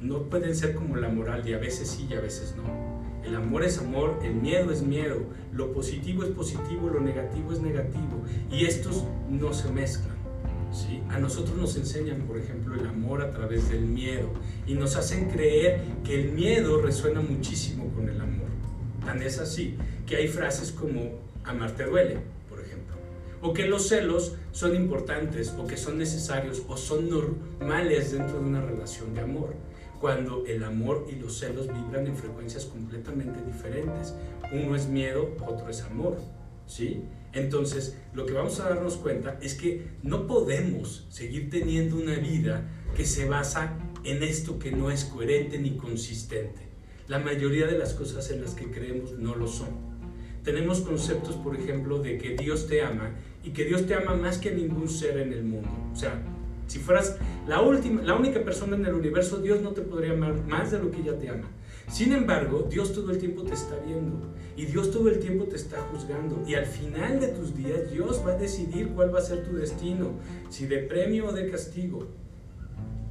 no 0.00 0.22
pueden 0.24 0.54
ser 0.54 0.74
como 0.74 0.96
la 0.96 1.08
moral 1.08 1.48
y 1.48 1.54
a 1.54 1.58
veces 1.58 1.88
sí 1.88 2.06
y 2.10 2.14
a 2.14 2.20
veces 2.20 2.54
no. 2.56 2.94
El 3.24 3.34
amor 3.36 3.64
es 3.64 3.78
amor, 3.78 4.18
el 4.22 4.34
miedo 4.34 4.70
es 4.70 4.82
miedo, 4.82 5.22
lo 5.52 5.72
positivo 5.72 6.24
es 6.24 6.30
positivo, 6.30 6.90
lo 6.90 7.00
negativo 7.00 7.52
es 7.52 7.60
negativo 7.60 8.22
y 8.50 8.66
estos 8.66 9.04
no 9.30 9.54
se 9.54 9.70
mezclan. 9.70 10.13
A 11.08 11.20
nosotros 11.20 11.56
nos 11.56 11.76
enseñan, 11.76 12.22
por 12.22 12.36
ejemplo, 12.36 12.74
el 12.74 12.84
amor 12.88 13.22
a 13.22 13.30
través 13.30 13.68
del 13.68 13.82
miedo 13.82 14.28
y 14.66 14.74
nos 14.74 14.96
hacen 14.96 15.30
creer 15.30 15.80
que 16.02 16.20
el 16.20 16.32
miedo 16.32 16.82
resuena 16.82 17.20
muchísimo 17.20 17.92
con 17.94 18.08
el 18.08 18.20
amor. 18.20 18.48
Tan 19.04 19.22
es 19.22 19.38
así 19.38 19.76
que 20.04 20.16
hay 20.16 20.26
frases 20.26 20.72
como 20.72 21.20
amarte 21.44 21.84
duele, 21.84 22.18
por 22.48 22.60
ejemplo, 22.60 22.96
o 23.40 23.52
que 23.52 23.66
los 23.66 23.86
celos 23.86 24.34
son 24.50 24.74
importantes 24.74 25.54
o 25.56 25.64
que 25.64 25.76
son 25.76 25.96
necesarios 25.96 26.62
o 26.66 26.76
son 26.76 27.08
normales 27.08 28.10
dentro 28.10 28.40
de 28.40 28.44
una 28.44 28.60
relación 28.60 29.14
de 29.14 29.20
amor, 29.20 29.54
cuando 30.00 30.44
el 30.44 30.64
amor 30.64 31.06
y 31.08 31.14
los 31.14 31.38
celos 31.38 31.68
vibran 31.68 32.08
en 32.08 32.16
frecuencias 32.16 32.64
completamente 32.64 33.38
diferentes. 33.46 34.12
Uno 34.52 34.74
es 34.74 34.88
miedo, 34.88 35.36
otro 35.46 35.68
es 35.68 35.82
amor, 35.82 36.18
¿sí? 36.66 37.04
Entonces, 37.34 37.96
lo 38.14 38.26
que 38.26 38.32
vamos 38.32 38.60
a 38.60 38.68
darnos 38.68 38.96
cuenta 38.96 39.38
es 39.42 39.54
que 39.54 39.88
no 40.02 40.26
podemos 40.26 41.06
seguir 41.10 41.50
teniendo 41.50 41.96
una 41.96 42.14
vida 42.14 42.68
que 42.96 43.04
se 43.04 43.28
basa 43.28 43.76
en 44.04 44.22
esto 44.22 44.58
que 44.58 44.70
no 44.70 44.90
es 44.90 45.04
coherente 45.04 45.58
ni 45.58 45.76
consistente. 45.76 46.62
La 47.08 47.18
mayoría 47.18 47.66
de 47.66 47.76
las 47.76 47.92
cosas 47.94 48.30
en 48.30 48.40
las 48.40 48.54
que 48.54 48.70
creemos 48.70 49.12
no 49.12 49.34
lo 49.34 49.48
son. 49.48 49.94
Tenemos 50.44 50.80
conceptos, 50.80 51.36
por 51.36 51.56
ejemplo, 51.56 51.98
de 51.98 52.18
que 52.18 52.36
Dios 52.36 52.66
te 52.66 52.82
ama 52.82 53.14
y 53.42 53.50
que 53.50 53.64
Dios 53.64 53.86
te 53.86 53.94
ama 53.94 54.14
más 54.14 54.38
que 54.38 54.52
ningún 54.52 54.88
ser 54.88 55.18
en 55.18 55.32
el 55.32 55.42
mundo. 55.42 55.70
O 55.92 55.96
sea, 55.96 56.22
si 56.66 56.78
fueras 56.78 57.16
la 57.48 57.60
última, 57.60 58.02
la 58.02 58.14
única 58.14 58.42
persona 58.44 58.76
en 58.76 58.86
el 58.86 58.94
universo, 58.94 59.38
Dios 59.38 59.60
no 59.60 59.70
te 59.70 59.82
podría 59.82 60.12
amar 60.12 60.34
más 60.46 60.70
de 60.70 60.78
lo 60.78 60.90
que 60.90 60.98
ella 61.00 61.18
te 61.18 61.28
ama. 61.28 61.48
Sin 61.88 62.12
embargo, 62.12 62.66
Dios 62.68 62.92
todo 62.92 63.10
el 63.10 63.18
tiempo 63.18 63.42
te 63.42 63.54
está 63.54 63.76
viendo 63.84 64.34
y 64.56 64.66
Dios 64.66 64.90
todo 64.90 65.08
el 65.08 65.18
tiempo 65.18 65.44
te 65.44 65.56
está 65.56 65.80
juzgando 65.92 66.42
y 66.46 66.54
al 66.54 66.66
final 66.66 67.20
de 67.20 67.28
tus 67.28 67.54
días 67.54 67.90
Dios 67.92 68.22
va 68.26 68.32
a 68.32 68.36
decidir 68.36 68.88
cuál 68.88 69.14
va 69.14 69.18
a 69.18 69.22
ser 69.22 69.44
tu 69.44 69.56
destino, 69.56 70.12
si 70.48 70.66
de 70.66 70.78
premio 70.78 71.26
o 71.26 71.32
de 71.32 71.50
castigo. 71.50 72.06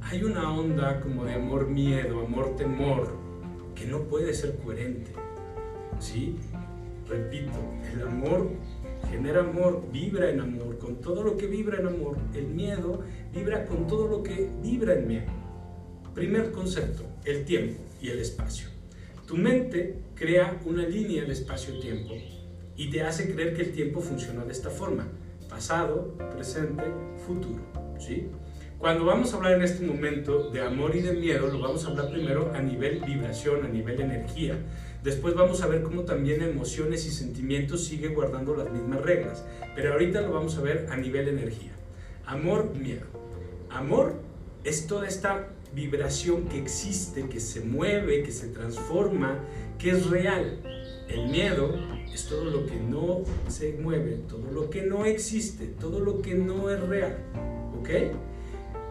Hay 0.02 0.22
una 0.22 0.52
onda 0.52 1.00
como 1.00 1.24
de 1.24 1.34
amor-miedo, 1.34 2.20
amor-temor, 2.26 3.16
que 3.74 3.86
no 3.86 4.02
puede 4.02 4.34
ser 4.34 4.56
coherente. 4.58 5.12
¿Sí? 5.98 6.36
Repito, 7.08 7.58
el 7.92 8.02
amor 8.02 8.50
genera 9.10 9.40
amor, 9.40 9.82
vibra 9.92 10.30
en 10.30 10.40
amor, 10.40 10.78
con 10.78 10.96
todo 10.96 11.22
lo 11.22 11.36
que 11.36 11.46
vibra 11.46 11.78
en 11.78 11.86
amor. 11.86 12.16
El 12.34 12.48
miedo 12.48 13.02
vibra 13.32 13.64
con 13.64 13.86
todo 13.86 14.08
lo 14.08 14.22
que 14.22 14.50
vibra 14.62 14.94
en 14.94 15.06
miedo. 15.06 15.32
Primer 16.14 16.52
concepto, 16.52 17.04
el 17.24 17.44
tiempo 17.44 17.80
y 18.04 18.10
el 18.10 18.20
espacio. 18.20 18.68
Tu 19.26 19.36
mente 19.36 19.94
crea 20.14 20.60
una 20.66 20.86
línea 20.86 21.24
de 21.24 21.32
espacio-tiempo 21.32 22.12
y 22.76 22.90
te 22.90 23.02
hace 23.02 23.32
creer 23.32 23.56
que 23.56 23.62
el 23.62 23.72
tiempo 23.72 24.00
funciona 24.00 24.44
de 24.44 24.52
esta 24.52 24.68
forma, 24.68 25.08
pasado, 25.48 26.14
presente, 26.34 26.84
futuro. 27.26 27.62
¿sí? 27.98 28.26
Cuando 28.78 29.06
vamos 29.06 29.32
a 29.32 29.36
hablar 29.38 29.54
en 29.54 29.62
este 29.62 29.86
momento 29.86 30.50
de 30.50 30.60
amor 30.60 30.94
y 30.94 31.00
de 31.00 31.14
miedo, 31.14 31.46
lo 31.46 31.60
vamos 31.60 31.86
a 31.86 31.88
hablar 31.88 32.10
primero 32.10 32.52
a 32.54 32.60
nivel 32.60 33.00
vibración, 33.00 33.64
a 33.64 33.68
nivel 33.68 34.02
energía. 34.02 34.58
Después 35.02 35.34
vamos 35.34 35.62
a 35.62 35.66
ver 35.66 35.82
cómo 35.82 36.02
también 36.02 36.42
emociones 36.42 37.06
y 37.06 37.10
sentimientos 37.10 37.86
siguen 37.86 38.12
guardando 38.14 38.54
las 38.54 38.70
mismas 38.70 39.00
reglas. 39.00 39.46
Pero 39.74 39.92
ahorita 39.92 40.20
lo 40.20 40.32
vamos 40.32 40.58
a 40.58 40.60
ver 40.60 40.88
a 40.90 40.96
nivel 40.98 41.28
energía. 41.28 41.72
Amor, 42.26 42.74
miedo. 42.74 43.06
Amor 43.70 44.20
es 44.62 44.86
toda 44.86 45.08
esta 45.08 45.48
vibración 45.74 46.44
que 46.44 46.58
existe, 46.58 47.28
que 47.28 47.40
se 47.40 47.60
mueve, 47.60 48.22
que 48.22 48.32
se 48.32 48.48
transforma, 48.48 49.38
que 49.78 49.90
es 49.90 50.08
real. 50.08 50.60
El 51.08 51.28
miedo 51.28 51.74
es 52.12 52.26
todo 52.26 52.44
lo 52.44 52.66
que 52.66 52.76
no 52.76 53.22
se 53.48 53.72
mueve, 53.74 54.20
todo 54.28 54.50
lo 54.52 54.70
que 54.70 54.82
no 54.82 55.04
existe, 55.04 55.66
todo 55.66 56.00
lo 56.00 56.22
que 56.22 56.34
no 56.34 56.70
es 56.70 56.80
real. 56.80 57.18
¿Ok? 57.78 57.90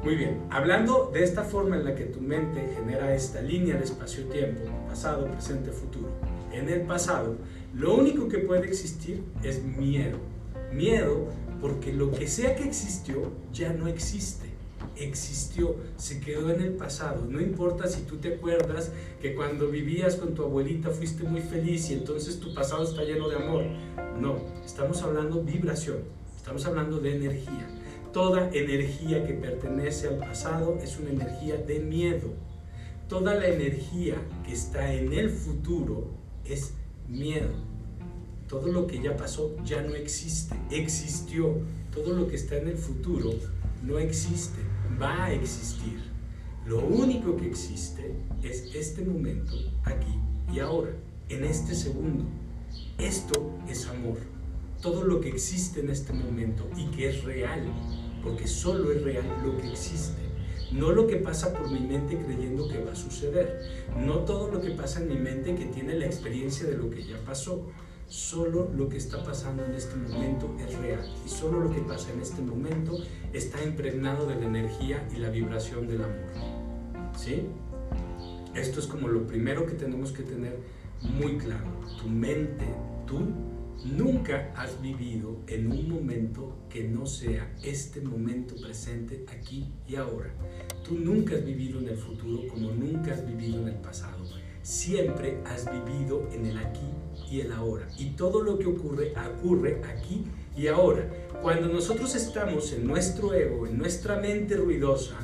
Muy 0.04 0.16
bien, 0.16 0.42
hablando 0.50 1.10
de 1.14 1.24
esta 1.24 1.44
forma 1.44 1.78
en 1.78 1.86
la 1.86 1.96
que 1.96 2.04
tu 2.04 2.20
mente 2.20 2.70
genera 2.76 3.16
esta 3.16 3.42
línea 3.42 3.78
de 3.78 3.86
espacio-tiempo, 3.86 4.62
pasado, 4.86 5.32
presente, 5.32 5.72
futuro, 5.72 6.10
en 6.52 6.68
el 6.68 6.82
pasado, 6.82 7.38
lo 7.74 7.96
único 7.96 8.28
que 8.28 8.40
puede 8.40 8.68
existir 8.68 9.24
es 9.44 9.64
miedo. 9.64 10.18
Miedo 10.74 11.30
porque 11.62 11.94
lo 11.94 12.12
que 12.12 12.28
sea 12.28 12.56
que 12.56 12.66
existió 12.66 13.32
ya 13.54 13.72
no 13.72 13.88
existe. 13.88 14.53
Existió, 14.96 15.76
se 15.98 16.20
quedó 16.20 16.52
en 16.52 16.62
el 16.62 16.74
pasado. 16.74 17.26
No 17.28 17.42
importa 17.42 17.88
si 17.88 18.02
tú 18.04 18.18
te 18.18 18.36
acuerdas 18.36 18.92
que 19.22 19.34
cuando 19.36 19.70
vivías 19.70 20.16
con 20.16 20.36
tu 20.36 20.44
abuelita 20.44 20.90
fuiste 20.90 21.24
muy 21.24 21.42
feliz 21.42 21.90
y 21.90 21.94
entonces 21.94 22.40
tu 22.40 22.54
pasado 22.54 22.84
está 22.84 23.04
lleno 23.04 23.28
de 23.28 23.38
amor. 23.38 23.64
No, 24.20 24.38
estamos 24.64 25.02
hablando 25.02 25.42
vibración, 25.42 25.98
estamos 26.38 26.66
hablando 26.66 27.00
de 27.00 27.16
energía. 27.16 27.68
Toda 28.14 28.52
energía 28.54 29.26
que 29.26 29.34
pertenece 29.34 30.08
al 30.08 30.18
pasado 30.18 30.78
es 30.84 31.00
una 31.00 31.10
energía 31.10 31.58
de 31.58 31.80
miedo. 31.80 32.30
Toda 33.10 33.34
la 33.34 33.48
energía 33.48 34.16
que 34.46 34.54
está 34.54 34.94
en 34.94 35.12
el 35.14 35.32
futuro 35.32 36.12
es 36.46 36.74
miedo. 37.08 37.50
Todo 38.48 38.72
lo 38.72 38.86
que 38.86 39.02
ya 39.02 39.18
pasó 39.18 39.56
ya 39.66 39.82
no 39.82 39.96
existe, 39.96 40.56
existió. 40.70 41.58
Todo 41.92 42.14
lo 42.14 42.28
que 42.28 42.36
está 42.36 42.58
en 42.58 42.68
el 42.68 42.78
futuro 42.78 43.32
no 43.84 43.98
existe, 43.98 44.60
va 45.02 45.26
a 45.26 45.34
existir. 45.34 46.00
Lo 46.66 46.80
único 46.86 47.36
que 47.38 47.48
existe 47.48 48.16
es 48.42 48.74
este 48.74 49.04
momento, 49.04 49.54
aquí 49.84 50.20
y 50.54 50.60
ahora, 50.60 50.92
en 51.30 51.44
este 51.44 51.76
segundo. 51.76 52.26
Esto 52.98 53.52
es 53.68 53.88
amor. 53.88 54.18
Todo 54.82 55.04
lo 55.04 55.20
que 55.22 55.30
existe 55.30 55.80
en 55.80 55.90
este 55.90 56.14
momento 56.14 56.70
y 56.78 56.86
que 56.88 57.10
es 57.10 57.24
real 57.24 57.72
porque 58.24 58.48
solo 58.48 58.92
es 58.92 59.04
real 59.04 59.26
lo 59.44 59.58
que 59.58 59.70
existe, 59.70 60.22
no 60.72 60.92
lo 60.92 61.06
que 61.06 61.18
pasa 61.18 61.54
por 61.54 61.70
mi 61.70 61.80
mente 61.80 62.18
creyendo 62.18 62.68
que 62.68 62.80
va 62.80 62.94
a 62.94 62.96
suceder, 62.96 63.86
no 63.98 64.20
todo 64.20 64.50
lo 64.50 64.62
que 64.62 64.72
pasa 64.72 65.02
en 65.02 65.10
mi 65.10 65.18
mente 65.18 65.54
que 65.56 65.66
tiene 65.66 65.96
la 65.96 66.06
experiencia 66.06 66.66
de 66.66 66.78
lo 66.78 66.90
que 66.90 67.04
ya 67.04 67.18
pasó. 67.26 67.68
Solo 68.08 68.70
lo 68.76 68.90
que 68.90 68.98
está 68.98 69.24
pasando 69.24 69.66
en 69.66 69.74
este 69.74 69.96
momento 69.96 70.56
es 70.60 70.78
real 70.78 71.10
y 71.26 71.30
solo 71.30 71.60
lo 71.62 71.72
que 71.72 71.82
pasa 71.82 72.12
en 72.12 72.22
este 72.22 72.42
momento 72.42 72.98
está 73.34 73.64
impregnado 73.64 74.28
de 74.28 74.36
la 74.36 74.46
energía 74.46 75.08
y 75.16 75.20
la 75.20 75.30
vibración 75.30 75.88
del 75.88 76.04
amor. 76.04 77.14
¿Sí? 77.18 77.48
Esto 78.54 78.80
es 78.80 78.88
como 78.88 79.08
lo 79.08 79.26
primero 79.26 79.66
que 79.66 79.74
tenemos 79.74 80.12
que 80.12 80.24
tener 80.24 80.58
muy 81.02 81.38
claro. 81.38 81.66
Tu 82.02 82.08
mente, 82.08 82.66
tú 83.08 83.20
Nunca 83.84 84.54
has 84.56 84.82
vivido 84.82 85.42
en 85.46 85.70
un 85.70 85.90
momento 85.90 86.56
que 86.70 86.88
no 86.88 87.06
sea 87.06 87.54
este 87.62 88.00
momento 88.00 88.56
presente 88.56 89.26
aquí 89.28 89.74
y 89.86 89.98
ahora. 89.98 90.34
Tú 90.86 90.96
nunca 90.96 91.36
has 91.36 91.44
vivido 91.44 91.80
en 91.80 91.90
el 91.90 91.98
futuro 91.98 92.48
como 92.48 92.72
nunca 92.72 93.12
has 93.12 93.28
vivido 93.28 93.62
en 93.62 93.68
el 93.68 93.76
pasado. 93.82 94.24
Siempre 94.62 95.38
has 95.46 95.70
vivido 95.70 96.30
en 96.32 96.46
el 96.46 96.60
aquí 96.60 96.88
y 97.34 97.42
el 97.42 97.52
ahora. 97.52 97.88
Y 97.98 98.12
todo 98.12 98.44
lo 98.44 98.60
que 98.60 98.68
ocurre, 98.68 99.12
ocurre 99.40 99.82
aquí 99.92 100.24
y 100.56 100.68
ahora. 100.68 101.04
Cuando 101.42 101.68
nosotros 101.68 102.14
estamos 102.14 102.72
en 102.74 102.86
nuestro 102.86 103.34
ego, 103.34 103.66
en 103.66 103.80
nuestra 103.80 104.18
mente 104.18 104.56
ruidosa, 104.56 105.16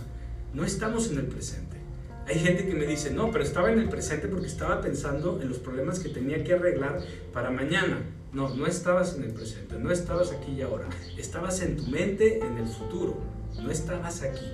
no 0.55 0.65
estamos 0.65 1.11
en 1.11 1.19
el 1.19 1.27
presente. 1.27 1.77
Hay 2.25 2.39
gente 2.39 2.65
que 2.65 2.73
me 2.73 2.87
dice, 2.87 3.11
no, 3.11 3.31
pero 3.31 3.43
estaba 3.43 3.71
en 3.71 3.77
el 3.77 3.89
presente 3.89 4.27
porque 4.27 4.47
estaba 4.47 4.81
pensando 4.81 5.39
en 5.39 5.49
los 5.49 5.59
problemas 5.59 5.99
que 5.99 6.09
tenía 6.09 6.43
que 6.43 6.53
arreglar 6.53 6.99
para 7.31 7.51
mañana. 7.51 8.01
No, 8.33 8.55
no 8.55 8.65
estabas 8.65 9.15
en 9.15 9.23
el 9.25 9.31
presente, 9.31 9.77
no 9.77 9.91
estabas 9.91 10.31
aquí 10.31 10.53
y 10.53 10.61
ahora. 10.63 10.87
Estabas 11.15 11.61
en 11.61 11.77
tu 11.77 11.83
mente 11.87 12.39
en 12.39 12.57
el 12.57 12.67
futuro, 12.67 13.17
no 13.61 13.69
estabas 13.69 14.23
aquí. 14.23 14.45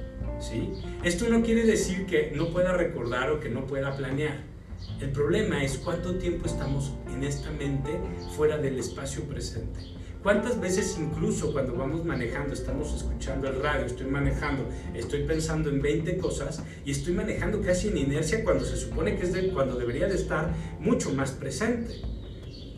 ¿sí? 0.41 0.74
Esto 1.03 1.29
no 1.29 1.41
quiere 1.41 1.63
decir 1.63 2.05
que 2.05 2.33
no 2.35 2.50
pueda 2.50 2.74
recordar 2.74 3.31
o 3.31 3.39
que 3.39 3.50
no 3.50 3.65
pueda 3.65 3.95
planear. 3.95 4.54
El 5.01 5.12
problema 5.12 5.63
es 5.63 5.77
cuánto 5.77 6.15
tiempo 6.15 6.46
estamos 6.46 6.94
en 7.13 7.24
esta 7.24 7.51
mente 7.51 8.00
fuera 8.36 8.58
del 8.58 8.79
espacio 8.79 9.24
presente. 9.24 9.79
¿Cuántas 10.24 10.60
veces 10.60 10.98
incluso 11.00 11.53
cuando 11.53 11.75
vamos 11.75 12.03
manejando, 12.03 12.53
estamos 12.53 12.94
escuchando 12.96 13.48
el 13.48 13.62
radio, 13.62 13.86
estoy 13.86 14.08
manejando, 14.08 14.67
estoy 14.96 15.24
pensando 15.24 15.70
en 15.70 15.82
20 15.82 16.17
cosas 16.17 16.63
y 16.84 16.91
estoy 16.91 17.13
manejando 17.13 17.62
casi 17.62 17.89
en 17.89 17.98
inercia 17.98 18.44
cuando 18.44 18.65
se 18.65 18.77
supone 18.77 19.17
que 19.17 19.24
es 19.24 19.34
de, 19.34 19.50
cuando 19.50 19.75
debería 19.75 20.08
de 20.08 20.15
estar 20.15 20.51
mucho 20.79 21.13
más 21.13 21.32
presente? 21.32 22.01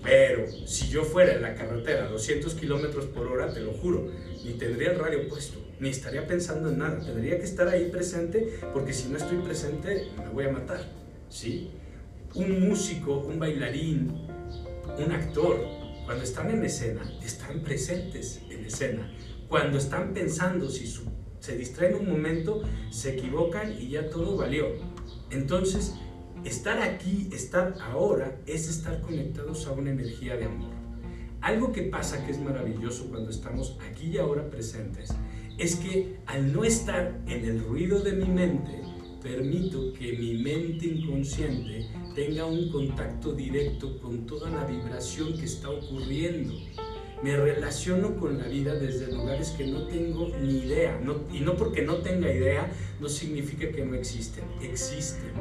Pero 0.03 0.45
si 0.65 0.89
yo 0.89 1.03
fuera 1.03 1.33
en 1.33 1.41
la 1.41 1.55
carretera 1.55 2.05
a 2.05 2.09
200 2.09 2.53
kilómetros 2.55 3.05
por 3.05 3.27
hora, 3.27 3.53
te 3.53 3.61
lo 3.61 3.73
juro, 3.73 4.11
ni 4.43 4.53
tendría 4.53 4.91
el 4.91 4.99
radio 4.99 5.27
puesto, 5.29 5.59
ni 5.79 5.89
estaría 5.89 6.27
pensando 6.27 6.69
en 6.69 6.79
nada. 6.79 6.99
Tendría 6.99 7.37
que 7.37 7.45
estar 7.45 7.67
ahí 7.67 7.89
presente 7.91 8.59
porque 8.73 8.91
si 8.91 9.07
no 9.09 9.17
estoy 9.17 9.37
presente 9.37 10.09
me 10.17 10.29
voy 10.29 10.45
a 10.45 10.51
matar. 10.51 10.97
¿sí? 11.29 11.71
Un 12.37 12.69
músico, 12.69 13.17
un 13.17 13.39
bailarín, 13.39 14.09
un 14.97 15.11
actor, 15.11 15.59
cuando 16.05 16.23
están 16.23 16.49
en 16.49 16.63
escena, 16.63 17.01
están 17.21 17.61
presentes 17.61 18.41
en 18.49 18.65
escena. 18.65 19.11
Cuando 19.49 19.77
están 19.77 20.13
pensando, 20.13 20.69
si 20.69 20.91
se 21.39 21.57
distraen 21.57 21.95
un 21.95 22.09
momento, 22.09 22.61
se 22.89 23.17
equivocan 23.17 23.73
y 23.79 23.89
ya 23.89 24.09
todo 24.09 24.37
valió. 24.37 24.67
Entonces, 25.29 25.93
Estar 26.47 26.81
aquí, 26.81 27.27
estar 27.33 27.75
ahora, 27.81 28.39
es 28.45 28.69
estar 28.69 29.01
conectados 29.01 29.67
a 29.67 29.73
una 29.73 29.89
energía 29.89 30.37
de 30.37 30.45
amor. 30.45 30.71
Algo 31.41 31.73
que 31.73 31.83
pasa 31.83 32.25
que 32.25 32.31
es 32.31 32.39
maravilloso 32.39 33.09
cuando 33.09 33.31
estamos 33.31 33.77
aquí 33.89 34.07
y 34.07 34.17
ahora 34.17 34.49
presentes 34.49 35.09
es 35.57 35.75
que 35.75 36.19
al 36.25 36.53
no 36.53 36.63
estar 36.63 37.19
en 37.27 37.43
el 37.43 37.63
ruido 37.63 37.99
de 38.01 38.13
mi 38.13 38.29
mente, 38.29 38.81
permito 39.21 39.91
que 39.91 40.13
mi 40.13 40.41
mente 40.41 40.85
inconsciente 40.87 41.87
tenga 42.17 42.47
un 42.47 42.71
contacto 42.71 43.31
directo 43.31 44.01
con 44.01 44.25
toda 44.25 44.49
la 44.49 44.65
vibración 44.65 45.37
que 45.37 45.45
está 45.45 45.69
ocurriendo 45.69 46.55
me 47.21 47.35
relaciono 47.35 48.15
con 48.17 48.37
la 48.37 48.45
vida 48.47 48.75
desde 48.75 49.11
lugares 49.11 49.49
que 49.51 49.65
no 49.65 49.87
tengo 49.87 50.29
ni 50.39 50.59
idea. 50.59 50.99
y 51.31 51.39
no 51.39 51.55
porque 51.55 51.81
no 51.81 51.97
tenga 51.97 52.31
idea, 52.31 52.71
no 52.99 53.09
significa 53.09 53.71
que 53.71 53.85
no 53.85 53.95
existen. 53.95 54.43
Existen. 54.61 55.31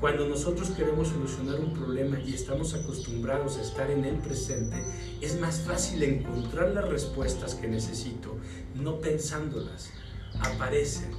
Cuando 0.00 0.28
nosotros 0.28 0.70
queremos 0.70 1.08
solucionar 1.08 1.60
un 1.60 1.72
problema 1.72 2.20
y 2.20 2.34
estamos 2.34 2.74
acostumbrados 2.74 3.56
a 3.56 3.62
estar 3.62 3.90
en 3.90 4.04
el 4.04 4.16
presente, 4.16 4.76
es 5.22 5.40
más 5.40 5.60
fácil 5.60 6.02
encontrar 6.02 6.72
las 6.72 6.88
respuestas 6.88 7.54
que 7.54 7.68
necesito, 7.68 8.36
no 8.74 9.00
pensándolas. 9.00 9.90
Aparecen. 10.40 11.10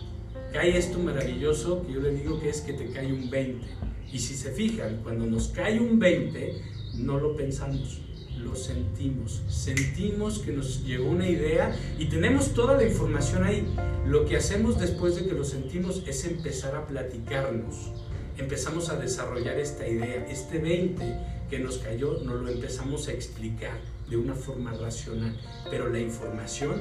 Cae 0.53 0.77
esto 0.77 0.99
maravilloso 0.99 1.83
que 1.85 1.93
yo 1.93 2.01
le 2.01 2.11
digo 2.11 2.39
que 2.39 2.49
es 2.49 2.61
que 2.61 2.73
te 2.73 2.91
cae 2.91 3.11
un 3.11 3.29
20. 3.29 3.94
Y 4.15 4.19
si 4.19 4.33
se 4.33 4.51
fijan, 4.51 5.01
cuando 5.03 5.25
nos 5.25 5.49
cae 5.49 5.77
un 5.77 5.99
20, 5.99 6.61
no 6.99 7.19
lo 7.19 7.35
pensamos 7.35 7.99
lo 8.39 8.55
sentimos. 8.55 9.41
Sentimos 9.49 10.39
que 10.39 10.53
nos 10.53 10.85
llegó 10.85 11.09
una 11.09 11.27
idea 11.27 11.75
y 11.97 12.05
tenemos 12.05 12.53
toda 12.53 12.77
la 12.77 12.85
información 12.85 13.43
ahí. 13.43 13.67
Lo 14.05 14.25
que 14.25 14.37
hacemos 14.37 14.79
después 14.79 15.15
de 15.15 15.25
que 15.25 15.33
lo 15.33 15.43
sentimos 15.43 16.01
es 16.07 16.23
empezar 16.23 16.75
a 16.75 16.87
platicarnos. 16.87 17.91
Empezamos 18.37 18.89
a 18.89 18.97
desarrollar 18.97 19.59
esta 19.59 19.85
idea. 19.85 20.25
Este 20.29 20.59
20 20.59 21.03
que 21.49 21.59
nos 21.59 21.79
cayó 21.79 22.19
nos 22.23 22.41
lo 22.41 22.49
empezamos 22.49 23.09
a 23.09 23.11
explicar 23.11 23.77
de 24.09 24.15
una 24.15 24.35
forma 24.35 24.71
racional. 24.73 25.35
Pero 25.69 25.89
la 25.89 25.99
información 25.99 26.75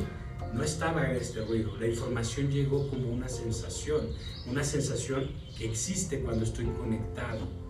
no 0.52 0.62
estaba 0.62 1.10
este 1.12 1.44
ruido. 1.44 1.76
La 1.78 1.86
información 1.86 2.50
llegó 2.50 2.88
como 2.88 3.10
una 3.10 3.28
sensación. 3.28 4.08
Una 4.46 4.64
sensación 4.64 5.30
que 5.56 5.66
existe 5.66 6.20
cuando 6.20 6.44
estoy 6.44 6.66
conectado 6.66 7.64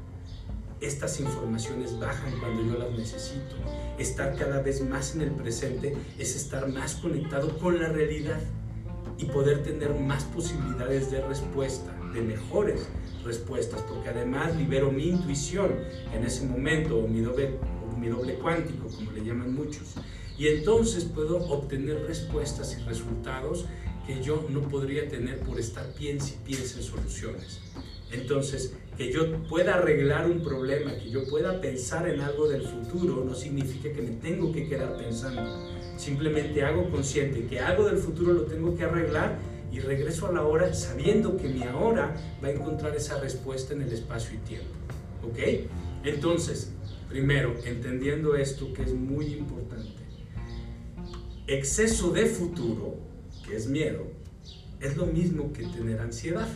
estas 0.86 1.20
informaciones 1.20 1.98
bajan 1.98 2.38
cuando 2.40 2.62
yo 2.62 2.78
las 2.78 2.90
necesito. 2.92 3.56
Estar 3.98 4.36
cada 4.36 4.60
vez 4.60 4.82
más 4.82 5.14
en 5.14 5.22
el 5.22 5.30
presente 5.30 5.96
es 6.18 6.36
estar 6.36 6.68
más 6.68 6.96
conectado 6.96 7.58
con 7.58 7.80
la 7.80 7.88
realidad 7.88 8.40
y 9.16 9.26
poder 9.26 9.62
tener 9.62 9.94
más 9.94 10.24
posibilidades 10.24 11.10
de 11.10 11.26
respuesta, 11.26 11.94
de 12.12 12.20
mejores 12.20 12.88
respuestas, 13.24 13.80
porque 13.82 14.10
además 14.10 14.54
libero 14.56 14.90
mi 14.90 15.08
intuición 15.08 15.72
en 16.12 16.24
ese 16.24 16.44
momento, 16.44 16.98
o 16.98 17.08
mi 17.08 17.20
doble, 17.20 17.58
o 17.88 17.96
mi 17.96 18.08
doble 18.08 18.34
cuántico, 18.34 18.88
como 18.88 19.12
le 19.12 19.24
llaman 19.24 19.54
muchos. 19.54 19.94
Y 20.36 20.48
entonces 20.48 21.04
puedo 21.04 21.38
obtener 21.48 22.02
respuestas 22.06 22.76
y 22.78 22.82
resultados 22.84 23.66
que 24.06 24.22
yo 24.22 24.46
no 24.50 24.62
podría 24.62 25.08
tener 25.08 25.40
por 25.40 25.58
estar 25.58 25.92
piense 25.94 26.34
y 26.34 26.46
piense 26.46 26.78
en 26.78 26.84
soluciones. 26.84 27.60
Entonces, 28.12 28.74
que 28.96 29.12
yo 29.12 29.42
pueda 29.48 29.74
arreglar 29.74 30.30
un 30.30 30.42
problema, 30.42 30.94
que 30.96 31.10
yo 31.10 31.24
pueda 31.28 31.60
pensar 31.60 32.08
en 32.08 32.20
algo 32.20 32.48
del 32.48 32.62
futuro, 32.62 33.24
no 33.24 33.34
significa 33.34 33.92
que 33.92 34.02
me 34.02 34.12
tengo 34.16 34.52
que 34.52 34.68
quedar 34.68 34.96
pensando. 34.96 35.42
Simplemente 35.96 36.62
hago 36.62 36.90
consciente 36.90 37.46
que 37.46 37.60
algo 37.60 37.86
del 37.86 37.98
futuro 37.98 38.32
lo 38.32 38.42
tengo 38.42 38.76
que 38.76 38.84
arreglar 38.84 39.38
y 39.72 39.80
regreso 39.80 40.28
a 40.28 40.32
la 40.32 40.42
hora 40.42 40.72
sabiendo 40.74 41.36
que 41.36 41.48
mi 41.48 41.62
ahora 41.64 42.14
va 42.42 42.48
a 42.48 42.52
encontrar 42.52 42.94
esa 42.94 43.18
respuesta 43.20 43.74
en 43.74 43.82
el 43.82 43.92
espacio 43.92 44.34
y 44.34 44.48
tiempo. 44.48 44.70
¿Ok? 45.24 45.38
Entonces, 46.04 46.70
primero, 47.08 47.54
entendiendo 47.64 48.36
esto 48.36 48.72
que 48.72 48.82
es 48.82 48.92
muy 48.92 49.26
importante, 49.26 50.03
exceso 51.46 52.10
de 52.10 52.26
futuro, 52.26 52.96
que 53.46 53.56
es 53.56 53.66
miedo, 53.66 54.06
es 54.80 54.96
lo 54.96 55.06
mismo 55.06 55.52
que 55.52 55.66
tener 55.66 56.00
ansiedad. 56.00 56.48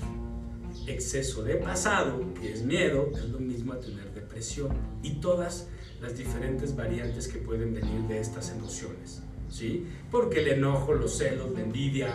Exceso 0.87 1.43
de 1.43 1.57
pasado, 1.57 2.33
que 2.41 2.53
es 2.53 2.63
miedo, 2.63 3.11
es 3.15 3.29
lo 3.29 3.39
mismo 3.39 3.73
a 3.73 3.81
tener 3.81 4.13
depresión. 4.15 4.71
Y 5.03 5.15
todas 5.21 5.69
las 6.01 6.17
diferentes 6.17 6.75
variantes 6.75 7.29
que 7.29 7.39
pueden 7.39 7.75
venir 7.75 8.03
de 8.03 8.19
estas 8.19 8.51
emociones. 8.51 9.23
¿Sí? 9.51 9.87
Porque 10.11 10.41
el 10.41 10.49
enojo, 10.49 10.95
los 10.95 11.17
celos, 11.17 11.53
la 11.53 11.63
envidia, 11.63 12.15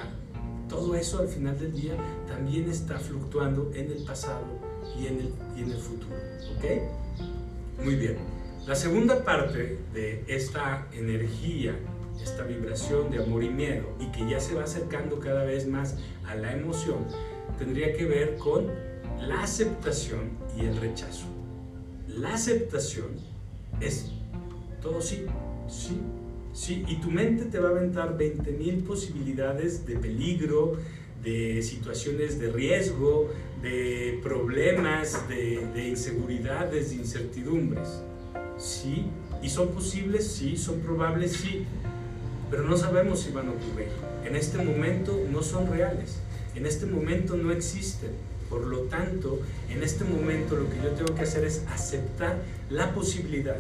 todo 0.70 0.96
eso 0.96 1.20
al 1.20 1.28
final 1.28 1.60
del 1.60 1.74
día 1.74 1.96
también 2.28 2.70
está 2.70 2.98
fluctuando 3.00 3.72
en 3.74 3.92
el 3.92 4.04
pasado 4.04 4.46
y 5.00 5.08
en 5.08 5.20
el, 5.20 5.34
y 5.58 5.64
en 5.64 5.72
el 5.72 5.78
futuro. 5.78 6.16
¿Ok? 6.58 7.84
Muy 7.84 7.96
bien. 7.96 8.18
La 8.68 8.76
segunda 8.76 9.24
parte 9.26 9.80
de 9.94 10.24
esta 10.28 10.88
energía, 10.94 11.76
esta 12.22 12.44
vibración 12.44 13.10
de 13.12 13.24
amor 13.24 13.44
y 13.44 13.50
miedo, 13.50 13.96
y 14.00 14.12
que 14.12 14.30
ya 14.30 14.40
se 14.40 14.56
va 14.56 14.64
acercando 14.64 15.20
cada 15.20 15.44
vez 15.44 15.68
más 15.68 15.98
a 16.28 16.36
la 16.36 16.54
emoción, 16.54 17.06
tendría 17.58 17.94
que 17.94 18.06
ver 18.06 18.38
con 18.38 18.68
la 19.20 19.44
aceptación 19.44 20.32
y 20.58 20.66
el 20.66 20.78
rechazo. 20.78 21.26
La 22.08 22.34
aceptación 22.34 23.08
es 23.80 24.12
todo 24.82 25.02
sí, 25.02 25.26
sí, 25.68 26.00
sí, 26.54 26.84
y 26.88 26.98
tu 26.98 27.10
mente 27.10 27.46
te 27.46 27.60
va 27.60 27.70
a 27.70 27.72
aventar 27.72 28.18
20.000 28.18 28.84
posibilidades 28.84 29.86
de 29.86 29.96
peligro, 29.96 30.78
de 31.24 31.62
situaciones 31.62 32.40
de 32.40 32.52
riesgo, 32.52 33.30
de 33.62 34.20
problemas, 34.22 35.28
de, 35.30 35.66
de 35.74 35.88
inseguridades, 35.88 36.90
de 36.90 36.98
incertidumbres. 36.98 38.04
Sí, 38.58 39.06
y 39.42 39.50
son 39.50 39.70
posibles, 39.70 40.28
sí, 40.28 40.58
son 40.58 40.82
probables, 40.82 41.32
sí, 41.32 41.66
pero 42.54 42.68
no 42.68 42.78
sabemos 42.78 43.22
si 43.22 43.32
van 43.32 43.48
a 43.48 43.52
ocurrir. 43.52 43.88
En 44.24 44.36
este 44.36 44.60
momento 44.60 45.20
no 45.32 45.42
son 45.42 45.72
reales, 45.72 46.18
en 46.56 46.68
este 46.68 46.86
momento 46.86 47.36
no 47.36 47.52
existen. 47.52 48.12
Por 48.48 48.68
lo 48.68 48.82
tanto, 48.82 49.40
en 49.72 49.82
este 49.82 50.04
momento 50.04 50.56
lo 50.56 50.70
que 50.70 50.76
yo 50.76 50.92
tengo 50.92 51.16
que 51.16 51.24
hacer 51.24 51.46
es 51.46 51.64
aceptar 51.74 52.38
la 52.70 52.94
posibilidad. 52.94 53.56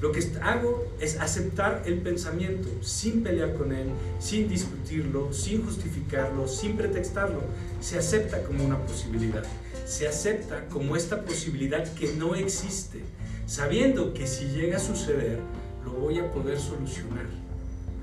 Lo 0.00 0.12
que 0.12 0.22
hago 0.40 0.86
es 1.00 1.18
aceptar 1.18 1.82
el 1.84 1.98
pensamiento 1.98 2.68
sin 2.80 3.24
pelear 3.24 3.54
con 3.54 3.72
él, 3.72 3.88
sin 4.20 4.48
discutirlo, 4.48 5.32
sin 5.32 5.64
justificarlo, 5.64 6.46
sin 6.46 6.76
pretextarlo. 6.76 7.40
Se 7.80 7.98
acepta 7.98 8.44
como 8.44 8.64
una 8.64 8.78
posibilidad. 8.86 9.42
Se 9.84 10.06
acepta 10.06 10.68
como 10.68 10.94
esta 10.94 11.24
posibilidad 11.24 11.92
que 11.94 12.12
no 12.12 12.36
existe, 12.36 13.00
sabiendo 13.48 14.14
que 14.14 14.28
si 14.28 14.44
llega 14.44 14.76
a 14.76 14.80
suceder, 14.80 15.40
lo 15.84 15.90
voy 15.90 16.20
a 16.20 16.30
poder 16.30 16.60
solucionar. 16.60 17.47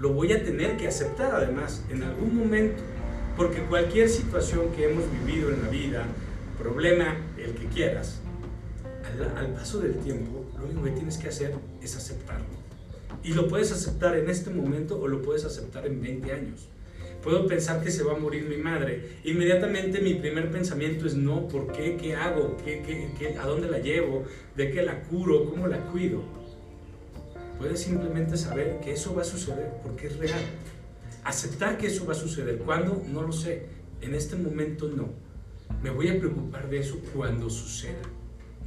Lo 0.06 0.14
voy 0.14 0.32
a 0.34 0.44
tener 0.44 0.78
que 0.78 0.88
aceptar 0.88 1.34
además 1.34 1.84
en 1.90 2.04
algún 2.04 2.38
momento, 2.38 2.84
porque 3.36 3.62
cualquier 3.62 4.08
situación 4.08 4.72
que 4.76 4.88
hemos 4.88 5.04
vivido 5.12 5.50
en 5.50 5.64
la 5.64 5.68
vida, 5.68 6.06
problema, 6.60 7.18
el 7.40 7.56
que 7.56 7.66
quieras, 7.74 8.20
al, 9.36 9.48
paso 9.54 9.80
del 9.80 9.96
tiempo, 9.96 10.46
lo 10.60 10.66
único 10.66 10.84
que 10.84 10.92
tienes 10.92 11.18
que 11.18 11.30
hacer 11.30 11.56
es 11.82 11.96
aceptarlo. 11.96 12.46
Y 13.24 13.34
lo 13.34 13.48
puedes 13.48 13.72
aceptar 13.72 14.16
en 14.16 14.30
este 14.30 14.52
momento 14.52 15.02
o 15.02 15.08
lo 15.08 15.24
puedes 15.24 15.44
aceptar 15.44 15.88
en 15.88 16.00
20 16.00 16.32
años. 16.32 16.70
Puedo 17.24 17.48
pensar 17.48 17.82
que 17.82 17.90
se 17.90 18.04
va 18.04 18.14
a 18.14 18.20
morir 18.20 18.48
mi 18.48 18.58
madre. 18.58 19.18
Inmediatamente 19.24 20.02
mi 20.02 20.14
primer 20.14 20.52
pensamiento 20.52 21.08
es 21.08 21.16
no, 21.16 21.48
¿por 21.48 21.72
qué? 21.72 21.98
¿Qué 21.98 22.16
hago? 22.16 22.58
¿Qué, 22.64 22.84
qué, 22.86 23.10
qué, 23.18 23.40
a 23.40 23.48
dónde 23.48 23.72
la 23.72 23.80
llevo? 23.80 24.24
¿De 24.56 24.70
qué 24.70 24.84
la 24.84 25.02
curo? 25.06 25.50
¿Cómo 25.50 25.66
la 25.66 25.80
cuido? 25.88 26.45
Puedes 27.58 27.82
simplemente 27.82 28.38
saber 28.38 28.80
que 28.82 28.94
eso 28.94 29.16
va 29.16 29.22
a 29.22 29.26
suceder 29.26 29.72
porque 29.84 30.08
es 30.08 30.18
real. 30.18 30.42
Aceptar 31.24 31.78
que 31.78 31.88
eso 31.88 32.06
va 32.06 32.14
a 32.14 32.16
suceder. 32.16 32.58
¿Cuándo? 32.60 33.02
No 33.12 33.22
lo 33.22 33.32
sé. 33.32 33.68
En 34.02 34.14
este 34.14 34.36
momento 34.36 34.90
no. 34.90 35.10
Me 35.82 35.90
voy 35.90 36.10
a 36.10 36.20
preocupar 36.20 36.70
de 36.70 36.80
eso 36.80 37.00
cuando 37.14 37.50
suceda 37.50 38.02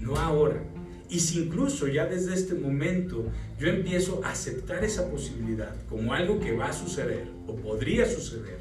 no 0.00 0.16
ahora. 0.16 0.62
Y 1.08 1.20
si 1.20 1.44
incluso 1.44 1.86
ya 1.86 2.06
desde 2.06 2.34
este 2.34 2.54
momento 2.54 3.24
yo 3.58 3.68
empiezo 3.68 4.20
a 4.24 4.30
aceptar 4.30 4.84
esa 4.84 5.10
posibilidad 5.10 5.74
como 5.88 6.12
algo 6.12 6.38
que 6.38 6.52
va 6.52 6.68
a 6.68 6.72
suceder 6.72 7.28
o 7.46 7.56
podría 7.56 8.06
suceder, 8.06 8.58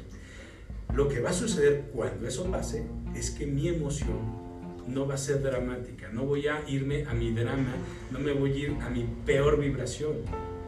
lo 0.94 1.08
que 1.08 1.20
va 1.20 1.30
a 1.30 1.34
suceder 1.34 1.90
cuando 1.92 2.26
eso 2.26 2.50
pase 2.50 2.86
es 3.14 3.30
que 3.30 3.46
mi 3.46 3.68
emoción 3.68 4.37
no 4.88 5.06
va 5.06 5.14
a 5.14 5.18
ser 5.18 5.42
dramática, 5.42 6.08
no 6.12 6.24
voy 6.24 6.48
a 6.48 6.62
irme 6.68 7.04
a 7.06 7.14
mi 7.14 7.32
drama, 7.32 7.74
no 8.10 8.18
me 8.18 8.32
voy 8.32 8.52
a 8.52 8.56
ir 8.56 8.76
a 8.80 8.90
mi 8.90 9.06
peor 9.24 9.60
vibración. 9.60 10.16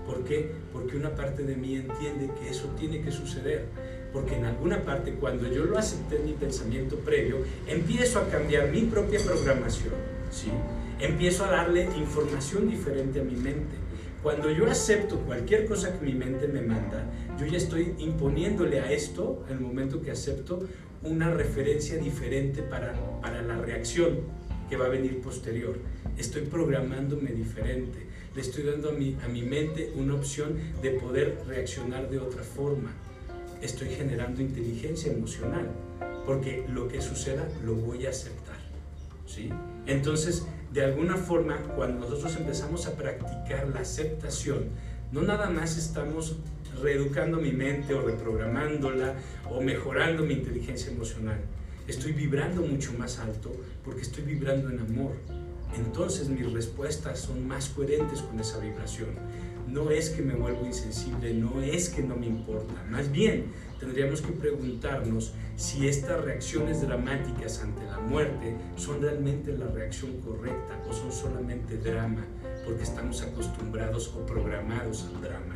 ¿Por 0.06 0.24
qué? 0.24 0.50
Porque 0.72 0.96
una 0.96 1.14
parte 1.14 1.42
de 1.42 1.56
mí 1.56 1.76
entiende 1.76 2.30
que 2.40 2.50
eso 2.50 2.68
tiene 2.78 3.00
que 3.00 3.10
suceder. 3.10 3.66
Porque 4.12 4.34
en 4.34 4.44
alguna 4.44 4.82
parte, 4.82 5.12
cuando 5.14 5.46
yo 5.46 5.64
lo 5.64 5.78
acepté 5.78 6.16
en 6.16 6.26
mi 6.26 6.32
pensamiento 6.32 6.96
previo, 6.96 7.36
empiezo 7.68 8.18
a 8.18 8.28
cambiar 8.28 8.68
mi 8.68 8.82
propia 8.82 9.20
programación 9.20 9.94
¿sí? 10.30 10.50
Empiezo 11.00 11.44
a 11.44 11.50
darle 11.50 11.88
información 11.96 12.68
diferente 12.68 13.20
a 13.20 13.24
mi 13.24 13.36
mente. 13.36 13.76
Cuando 14.22 14.50
yo 14.50 14.70
acepto 14.70 15.18
cualquier 15.20 15.66
cosa 15.66 15.98
que 15.98 16.04
mi 16.04 16.12
mente 16.12 16.46
me 16.46 16.60
manda, 16.60 17.06
yo 17.38 17.46
ya 17.46 17.56
estoy 17.56 17.94
imponiéndole 17.98 18.80
a 18.80 18.92
esto, 18.92 19.44
en 19.48 19.56
el 19.56 19.60
momento 19.60 20.02
que 20.02 20.10
acepto, 20.10 20.62
una 21.02 21.30
referencia 21.30 21.96
diferente 21.96 22.62
para, 22.62 22.92
para 23.22 23.40
la 23.40 23.56
reacción 23.56 24.20
que 24.68 24.76
va 24.76 24.86
a 24.86 24.88
venir 24.90 25.22
posterior. 25.22 25.78
Estoy 26.18 26.42
programándome 26.42 27.30
diferente. 27.30 28.06
Le 28.34 28.42
estoy 28.42 28.64
dando 28.64 28.90
a 28.90 28.92
mi, 28.92 29.16
a 29.24 29.28
mi 29.28 29.40
mente 29.42 29.90
una 29.96 30.14
opción 30.14 30.54
de 30.82 30.90
poder 30.90 31.38
reaccionar 31.46 32.10
de 32.10 32.18
otra 32.18 32.42
forma. 32.42 32.92
Estoy 33.62 33.88
generando 33.88 34.42
inteligencia 34.42 35.10
emocional, 35.10 35.70
porque 36.26 36.64
lo 36.68 36.88
que 36.88 37.00
suceda 37.00 37.48
lo 37.64 37.74
voy 37.74 38.04
a 38.04 38.10
aceptar. 38.10 38.58
¿sí? 39.26 39.48
Entonces, 39.86 40.46
de 40.72 40.84
alguna 40.84 41.16
forma, 41.16 41.56
cuando 41.74 42.08
nosotros 42.08 42.36
empezamos 42.36 42.86
a 42.86 42.94
practicar 42.94 43.68
la 43.68 43.80
aceptación, 43.80 44.66
no 45.10 45.22
nada 45.22 45.50
más 45.50 45.76
estamos 45.76 46.36
reeducando 46.80 47.38
mi 47.38 47.50
mente 47.50 47.92
o 47.94 48.02
reprogramándola 48.02 49.14
o 49.50 49.60
mejorando 49.60 50.22
mi 50.22 50.34
inteligencia 50.34 50.92
emocional. 50.92 51.40
Estoy 51.88 52.12
vibrando 52.12 52.62
mucho 52.62 52.92
más 52.92 53.18
alto 53.18 53.50
porque 53.84 54.02
estoy 54.02 54.22
vibrando 54.22 54.70
en 54.70 54.78
amor. 54.78 55.12
Entonces 55.76 56.28
mis 56.28 56.50
respuestas 56.52 57.20
son 57.20 57.46
más 57.46 57.68
coherentes 57.68 58.22
con 58.22 58.38
esa 58.40 58.58
vibración. 58.58 59.10
No 59.68 59.90
es 59.90 60.10
que 60.10 60.22
me 60.22 60.34
vuelvo 60.34 60.66
insensible, 60.66 61.32
no 61.32 61.62
es 61.62 61.90
que 61.90 62.02
no 62.02 62.16
me 62.16 62.26
importa. 62.26 62.74
Más 62.90 63.12
bien, 63.12 63.52
tendríamos 63.78 64.20
que 64.20 64.32
preguntarnos 64.32 65.32
si 65.56 65.86
estas 65.86 66.24
reacciones 66.24 66.82
dramáticas 66.82 67.62
ante 67.62 67.84
la 67.84 68.00
muerte 68.00 68.56
son 68.76 69.00
realmente 69.00 69.56
la 69.56 69.68
reacción 69.68 70.20
correcta 70.22 70.82
o 70.88 70.92
son 70.92 71.12
solamente 71.12 71.76
drama, 71.76 72.24
porque 72.64 72.82
estamos 72.82 73.22
acostumbrados 73.22 74.08
o 74.08 74.26
programados 74.26 75.04
al 75.04 75.20
drama. 75.22 75.54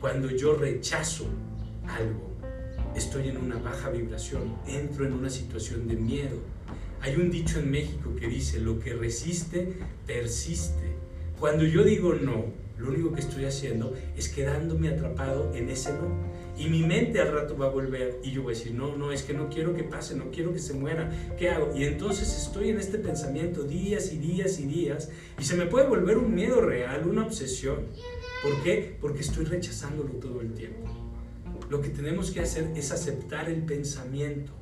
Cuando 0.00 0.30
yo 0.30 0.54
rechazo 0.54 1.26
algo, 1.86 2.30
estoy 2.94 3.28
en 3.28 3.36
una 3.36 3.56
baja 3.56 3.90
vibración, 3.90 4.54
entro 4.66 5.04
en 5.06 5.12
una 5.12 5.28
situación 5.30 5.86
de 5.86 5.96
miedo. 5.96 6.38
Hay 7.04 7.16
un 7.16 7.30
dicho 7.30 7.58
en 7.58 7.70
México 7.70 8.16
que 8.18 8.26
dice, 8.28 8.60
lo 8.60 8.80
que 8.80 8.94
resiste, 8.94 9.74
persiste. 10.06 10.96
Cuando 11.38 11.64
yo 11.64 11.84
digo 11.84 12.14
no, 12.14 12.46
lo 12.78 12.88
único 12.88 13.12
que 13.12 13.20
estoy 13.20 13.44
haciendo 13.44 13.92
es 14.16 14.30
quedándome 14.30 14.88
atrapado 14.88 15.54
en 15.54 15.68
ese 15.68 15.92
no. 15.92 16.08
Y 16.56 16.70
mi 16.70 16.82
mente 16.82 17.20
al 17.20 17.30
rato 17.30 17.58
va 17.58 17.66
a 17.66 17.68
volver 17.68 18.20
y 18.24 18.30
yo 18.30 18.44
voy 18.44 18.54
a 18.54 18.56
decir, 18.56 18.72
no, 18.72 18.96
no, 18.96 19.12
es 19.12 19.22
que 19.22 19.34
no 19.34 19.50
quiero 19.50 19.74
que 19.74 19.84
pase, 19.84 20.16
no 20.16 20.30
quiero 20.30 20.54
que 20.54 20.58
se 20.58 20.72
muera, 20.72 21.10
¿qué 21.38 21.50
hago? 21.50 21.76
Y 21.76 21.84
entonces 21.84 22.34
estoy 22.42 22.70
en 22.70 22.78
este 22.78 22.96
pensamiento 22.96 23.64
días 23.64 24.10
y 24.10 24.16
días 24.16 24.58
y 24.58 24.64
días 24.64 25.10
y 25.38 25.44
se 25.44 25.56
me 25.56 25.66
puede 25.66 25.86
volver 25.86 26.16
un 26.16 26.34
miedo 26.34 26.62
real, 26.62 27.06
una 27.06 27.26
obsesión. 27.26 27.80
¿Por 28.42 28.62
qué? 28.62 28.96
Porque 28.98 29.20
estoy 29.20 29.44
rechazándolo 29.44 30.12
todo 30.12 30.40
el 30.40 30.54
tiempo. 30.54 30.88
Lo 31.68 31.82
que 31.82 31.90
tenemos 31.90 32.30
que 32.30 32.40
hacer 32.40 32.72
es 32.74 32.92
aceptar 32.92 33.50
el 33.50 33.62
pensamiento, 33.62 34.54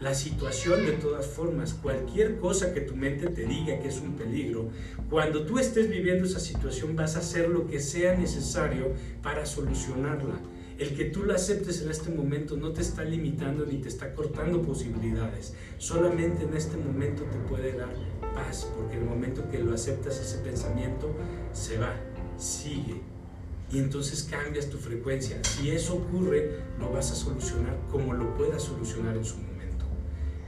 la 0.00 0.14
situación 0.14 0.84
de 0.84 0.92
todas 0.92 1.26
formas, 1.26 1.74
cualquier 1.74 2.38
cosa 2.38 2.74
que 2.74 2.80
tu 2.80 2.96
mente 2.96 3.28
te 3.28 3.46
diga 3.46 3.78
que 3.80 3.88
es 3.88 4.00
un 4.00 4.14
peligro, 4.16 4.68
cuando 5.08 5.46
tú 5.46 5.58
estés 5.58 5.88
viviendo 5.88 6.24
esa 6.24 6.40
situación 6.40 6.96
vas 6.96 7.16
a 7.16 7.20
hacer 7.20 7.48
lo 7.48 7.66
que 7.66 7.80
sea 7.80 8.16
necesario 8.16 8.92
para 9.22 9.46
solucionarla 9.46 10.40
el 10.78 10.96
que 10.96 11.04
tú 11.04 11.22
lo 11.22 11.34
aceptes 11.34 11.82
en 11.82 11.90
este 11.90 12.10
momento 12.10 12.56
no 12.56 12.72
te 12.72 12.82
está 12.82 13.04
limitando 13.04 13.64
ni 13.64 13.78
te 13.78 13.88
está 13.88 14.12
cortando 14.12 14.60
posibilidades. 14.60 15.54
Solamente 15.78 16.44
en 16.44 16.56
este 16.56 16.76
momento 16.76 17.22
te 17.22 17.38
puede 17.48 17.76
dar 17.76 17.94
paz, 18.34 18.68
porque 18.76 18.96
el 18.96 19.04
momento 19.04 19.48
que 19.48 19.60
lo 19.60 19.72
aceptas 19.72 20.18
ese 20.18 20.38
pensamiento 20.38 21.14
se 21.52 21.78
va, 21.78 21.94
sigue. 22.36 23.00
Y 23.70 23.78
entonces 23.78 24.26
cambias 24.28 24.68
tu 24.68 24.76
frecuencia. 24.78 25.40
Si 25.44 25.70
eso 25.70 25.94
ocurre, 25.94 26.60
lo 26.80 26.90
vas 26.90 27.12
a 27.12 27.14
solucionar 27.14 27.78
como 27.90 28.12
lo 28.12 28.34
puedas 28.36 28.62
solucionar 28.62 29.16
en 29.16 29.24
su 29.24 29.36
momento. 29.36 29.53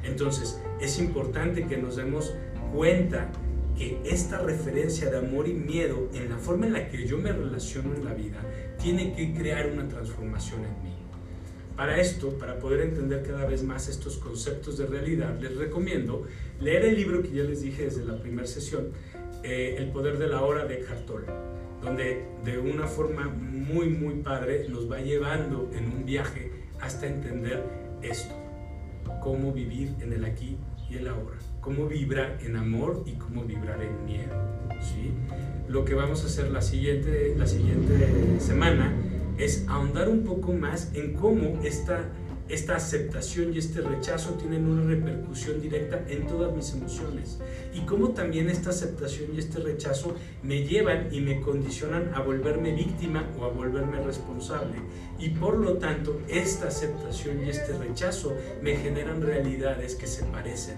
Entonces, 0.07 0.61
es 0.81 0.99
importante 0.99 1.67
que 1.67 1.77
nos 1.77 1.97
demos 1.97 2.35
cuenta 2.75 3.31
que 3.77 4.01
esta 4.05 4.41
referencia 4.41 5.11
de 5.11 5.19
amor 5.19 5.49
y 5.49 5.53
miedo 5.53 6.09
en 6.15 6.31
la 6.31 6.39
forma 6.39 6.67
en 6.67 6.73
la 6.73 6.89
que 6.89 7.07
yo 7.07 7.19
me 7.19 7.33
relaciono 7.33 7.95
en 7.95 8.05
la 8.05 8.15
vida 8.15 8.41
tiene 8.81 9.15
que 9.15 9.35
crear 9.35 9.71
una 9.71 9.87
transformación 9.87 10.61
en 10.65 10.83
mí. 10.83 10.97
Para 11.77 12.01
esto, 12.01 12.31
para 12.39 12.59
poder 12.59 12.81
entender 12.81 13.23
cada 13.23 13.45
vez 13.45 13.63
más 13.63 13.89
estos 13.89 14.17
conceptos 14.17 14.79
de 14.79 14.87
realidad, 14.87 15.39
les 15.39 15.55
recomiendo 15.57 16.27
leer 16.59 16.87
el 16.87 16.97
libro 16.97 17.23
que 17.23 17.31
ya 17.31 17.43
les 17.43 17.61
dije 17.61 17.85
desde 17.85 18.05
la 18.05 18.19
primera 18.19 18.47
sesión, 18.47 18.93
eh, 19.43 19.77
El 19.79 19.91
poder 19.91 20.19
de 20.19 20.27
la 20.27 20.43
hora 20.43 20.65
de 20.65 20.77
Eckhart 20.77 21.05
Tolle, 21.05 21.27
donde 21.83 22.25
de 22.45 22.59
una 22.59 22.87
forma 22.87 23.29
muy, 23.29 23.89
muy 23.91 24.15
padre 24.23 24.67
nos 24.71 24.91
va 24.91 25.01
llevando 25.01 25.71
en 25.75 25.93
un 25.93 26.07
viaje 26.07 26.51
hasta 26.81 27.07
entender 27.07 27.63
esto, 28.03 28.35
cómo 29.21 29.53
vivir 29.53 29.95
en 30.01 30.13
el 30.13 30.25
aquí 30.25 30.57
y 30.89 30.97
el 30.97 31.09
ahora, 31.09 31.37
cómo 31.61 31.87
vibrar 31.87 32.39
en 32.43 32.57
amor 32.57 33.03
y 33.07 33.13
cómo 33.13 33.45
vibrar 33.45 33.83
en 33.83 34.05
miedo. 34.05 34.35
¿sí? 34.81 35.13
Lo 35.69 35.85
que 35.85 35.95
vamos 35.95 36.23
a 36.23 36.27
hacer 36.27 36.51
la 36.51 36.63
siguiente, 36.63 37.35
la 37.37 37.47
siguiente 37.47 38.41
semana 38.41 38.95
es 39.39 39.67
ahondar 39.69 40.09
un 40.09 40.23
poco 40.25 40.53
más 40.53 40.93
en 40.95 41.15
cómo 41.15 41.61
esta, 41.63 42.05
esta 42.49 42.77
aceptación 42.77 43.53
y 43.53 43.59
este 43.59 43.81
rechazo 43.81 44.35
tienen 44.35 44.67
una 44.67 44.85
repercusión 44.89 45.61
directa 45.61 46.05
en 46.09 46.27
todas 46.27 46.55
mis 46.55 46.73
emociones 46.73 47.39
y 47.75 47.81
cómo 47.81 48.11
también 48.11 48.49
esta 48.49 48.71
aceptación 48.71 49.35
y 49.35 49.39
este 49.39 49.61
rechazo 49.61 50.15
me 50.43 50.63
llevan 50.63 51.13
y 51.13 51.21
me 51.21 51.41
condicionan 51.41 52.15
a 52.15 52.21
volverme 52.21 52.73
víctima 52.73 53.29
o 53.39 53.45
a 53.45 53.49
volverme 53.49 54.01
responsable 54.01 54.77
y 55.19 55.31
por 55.31 55.59
lo 55.59 55.79
tanto 55.79 56.21
esta 56.29 56.69
aceptación 56.69 57.45
y 57.45 57.51
este 57.51 57.77
rechazo 57.77 58.37
me 58.63 58.77
generan 58.77 59.23
realidades 59.23 59.97
que 59.97 60.07
se 60.07 60.25
parecen 60.25 60.77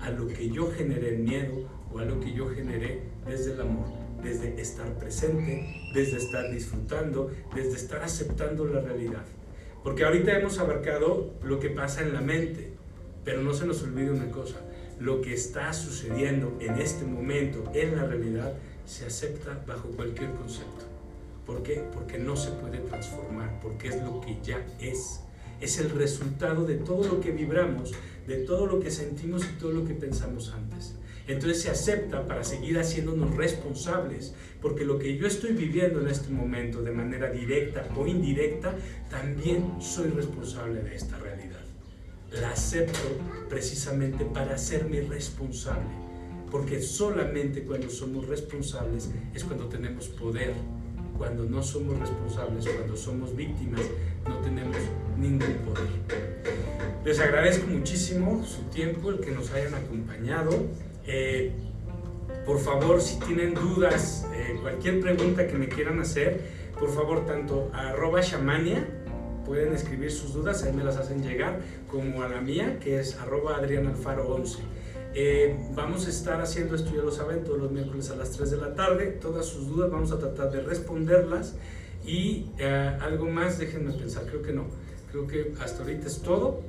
a 0.00 0.10
lo 0.10 0.28
que 0.28 0.50
yo 0.50 0.70
generé 0.70 1.14
en 1.14 1.24
miedo 1.24 1.68
o 1.92 1.98
a 1.98 2.04
lo 2.04 2.20
que 2.20 2.32
yo 2.32 2.48
generé 2.48 3.02
desde 3.26 3.54
el 3.54 3.60
amor 3.60 4.08
desde 4.22 4.60
estar 4.60 4.92
presente, 4.98 5.90
desde 5.94 6.16
estar 6.18 6.50
disfrutando, 6.50 7.30
desde 7.54 7.76
estar 7.76 8.02
aceptando 8.02 8.64
la 8.64 8.80
realidad. 8.80 9.24
Porque 9.82 10.04
ahorita 10.04 10.38
hemos 10.38 10.58
abarcado 10.58 11.34
lo 11.42 11.60
que 11.60 11.70
pasa 11.70 12.02
en 12.02 12.12
la 12.12 12.20
mente, 12.20 12.72
pero 13.24 13.42
no 13.42 13.54
se 13.54 13.66
nos 13.66 13.82
olvide 13.82 14.10
una 14.10 14.30
cosa, 14.30 14.56
lo 14.98 15.20
que 15.20 15.34
está 15.34 15.72
sucediendo 15.72 16.56
en 16.60 16.78
este 16.78 17.04
momento 17.04 17.64
en 17.74 17.96
la 17.96 18.04
realidad 18.04 18.54
se 18.84 19.06
acepta 19.06 19.62
bajo 19.66 19.88
cualquier 19.90 20.30
concepto. 20.32 20.86
¿Por 21.46 21.62
qué? 21.62 21.82
Porque 21.94 22.18
no 22.18 22.36
se 22.36 22.50
puede 22.50 22.78
transformar, 22.78 23.60
porque 23.60 23.88
es 23.88 24.02
lo 24.02 24.20
que 24.20 24.38
ya 24.42 24.66
es. 24.80 25.20
Es 25.60 25.78
el 25.78 25.90
resultado 25.90 26.64
de 26.64 26.76
todo 26.76 27.04
lo 27.04 27.20
que 27.20 27.30
vibramos, 27.30 27.92
de 28.26 28.36
todo 28.38 28.66
lo 28.66 28.80
que 28.80 28.90
sentimos 28.90 29.44
y 29.44 29.58
todo 29.58 29.72
lo 29.72 29.84
que 29.86 29.94
pensamos 29.94 30.52
antes. 30.52 30.94
Entonces 31.28 31.62
se 31.62 31.70
acepta 31.70 32.26
para 32.26 32.42
seguir 32.42 32.78
haciéndonos 32.78 33.36
responsables, 33.36 34.34
porque 34.62 34.86
lo 34.86 34.98
que 34.98 35.16
yo 35.18 35.26
estoy 35.26 35.52
viviendo 35.52 36.00
en 36.00 36.08
este 36.08 36.30
momento 36.30 36.82
de 36.82 36.90
manera 36.90 37.30
directa 37.30 37.86
o 37.94 38.06
indirecta, 38.06 38.74
también 39.10 39.74
soy 39.78 40.08
responsable 40.08 40.82
de 40.82 40.96
esta 40.96 41.18
realidad. 41.18 41.60
La 42.32 42.50
acepto 42.50 43.08
precisamente 43.48 44.24
para 44.24 44.54
hacerme 44.54 45.02
responsable, 45.02 45.90
porque 46.50 46.80
solamente 46.80 47.62
cuando 47.62 47.90
somos 47.90 48.26
responsables 48.26 49.10
es 49.34 49.44
cuando 49.44 49.66
tenemos 49.66 50.08
poder. 50.08 50.54
Cuando 51.18 51.42
no 51.44 51.64
somos 51.64 51.98
responsables, 51.98 52.64
cuando 52.68 52.96
somos 52.96 53.34
víctimas, 53.34 53.80
no 54.24 54.38
tenemos 54.38 54.76
ningún 55.18 55.52
poder. 55.66 55.88
Les 57.04 57.18
agradezco 57.18 57.66
muchísimo 57.66 58.46
su 58.46 58.62
tiempo, 58.70 59.10
el 59.10 59.18
que 59.18 59.32
nos 59.32 59.50
hayan 59.50 59.74
acompañado. 59.74 60.52
Eh, 61.08 61.52
por 62.44 62.60
favor, 62.60 63.00
si 63.00 63.18
tienen 63.20 63.54
dudas, 63.54 64.26
eh, 64.34 64.58
cualquier 64.60 65.00
pregunta 65.00 65.46
que 65.46 65.56
me 65.56 65.68
quieran 65.68 66.00
hacer, 66.00 66.40
por 66.78 66.94
favor, 66.94 67.24
tanto 67.24 67.70
a 67.72 67.90
arroba 67.90 68.20
shamania, 68.20 68.86
pueden 69.46 69.72
escribir 69.72 70.12
sus 70.12 70.34
dudas, 70.34 70.62
ahí 70.64 70.72
me 70.74 70.84
las 70.84 70.98
hacen 70.98 71.22
llegar, 71.22 71.60
como 71.90 72.22
a 72.22 72.28
la 72.28 72.42
mía, 72.42 72.78
que 72.78 73.00
es 73.00 73.16
arroba 73.16 73.58
adrianalfaro11. 73.58 74.58
Eh, 75.14 75.56
vamos 75.74 76.06
a 76.06 76.10
estar 76.10 76.42
haciendo 76.42 76.74
esto, 76.74 76.94
ya 76.94 77.02
lo 77.02 77.10
saben, 77.10 77.42
todos 77.42 77.58
los 77.58 77.70
miércoles 77.72 78.10
a 78.10 78.16
las 78.16 78.32
3 78.32 78.50
de 78.50 78.56
la 78.58 78.74
tarde. 78.74 79.06
Todas 79.06 79.46
sus 79.46 79.66
dudas 79.66 79.90
vamos 79.90 80.12
a 80.12 80.18
tratar 80.18 80.50
de 80.50 80.60
responderlas. 80.60 81.56
Y 82.06 82.46
algo 83.00 83.26
más, 83.26 83.58
déjenme 83.58 83.92
pensar, 83.92 84.24
creo 84.26 84.42
que 84.42 84.52
no. 84.52 84.66
Creo 85.10 85.26
que 85.26 85.54
hasta 85.60 85.82
ahorita 85.82 86.06
es 86.06 86.20
todo. 86.20 86.60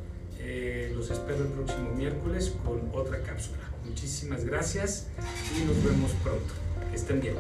los 0.96 1.12
espero 1.12 1.44
el 1.44 1.52
próximo 1.52 1.94
miércoles 1.96 2.56
con 2.66 2.90
otra 2.94 3.22
cápsula. 3.22 3.69
Muchísimas 3.90 4.46
gracias 4.46 5.08
y 5.58 5.66
nos 5.66 5.84
vemos 5.84 6.12
pronto. 6.24 6.54
Que 6.92 6.96
estén 6.96 7.20
bien. 7.22 7.36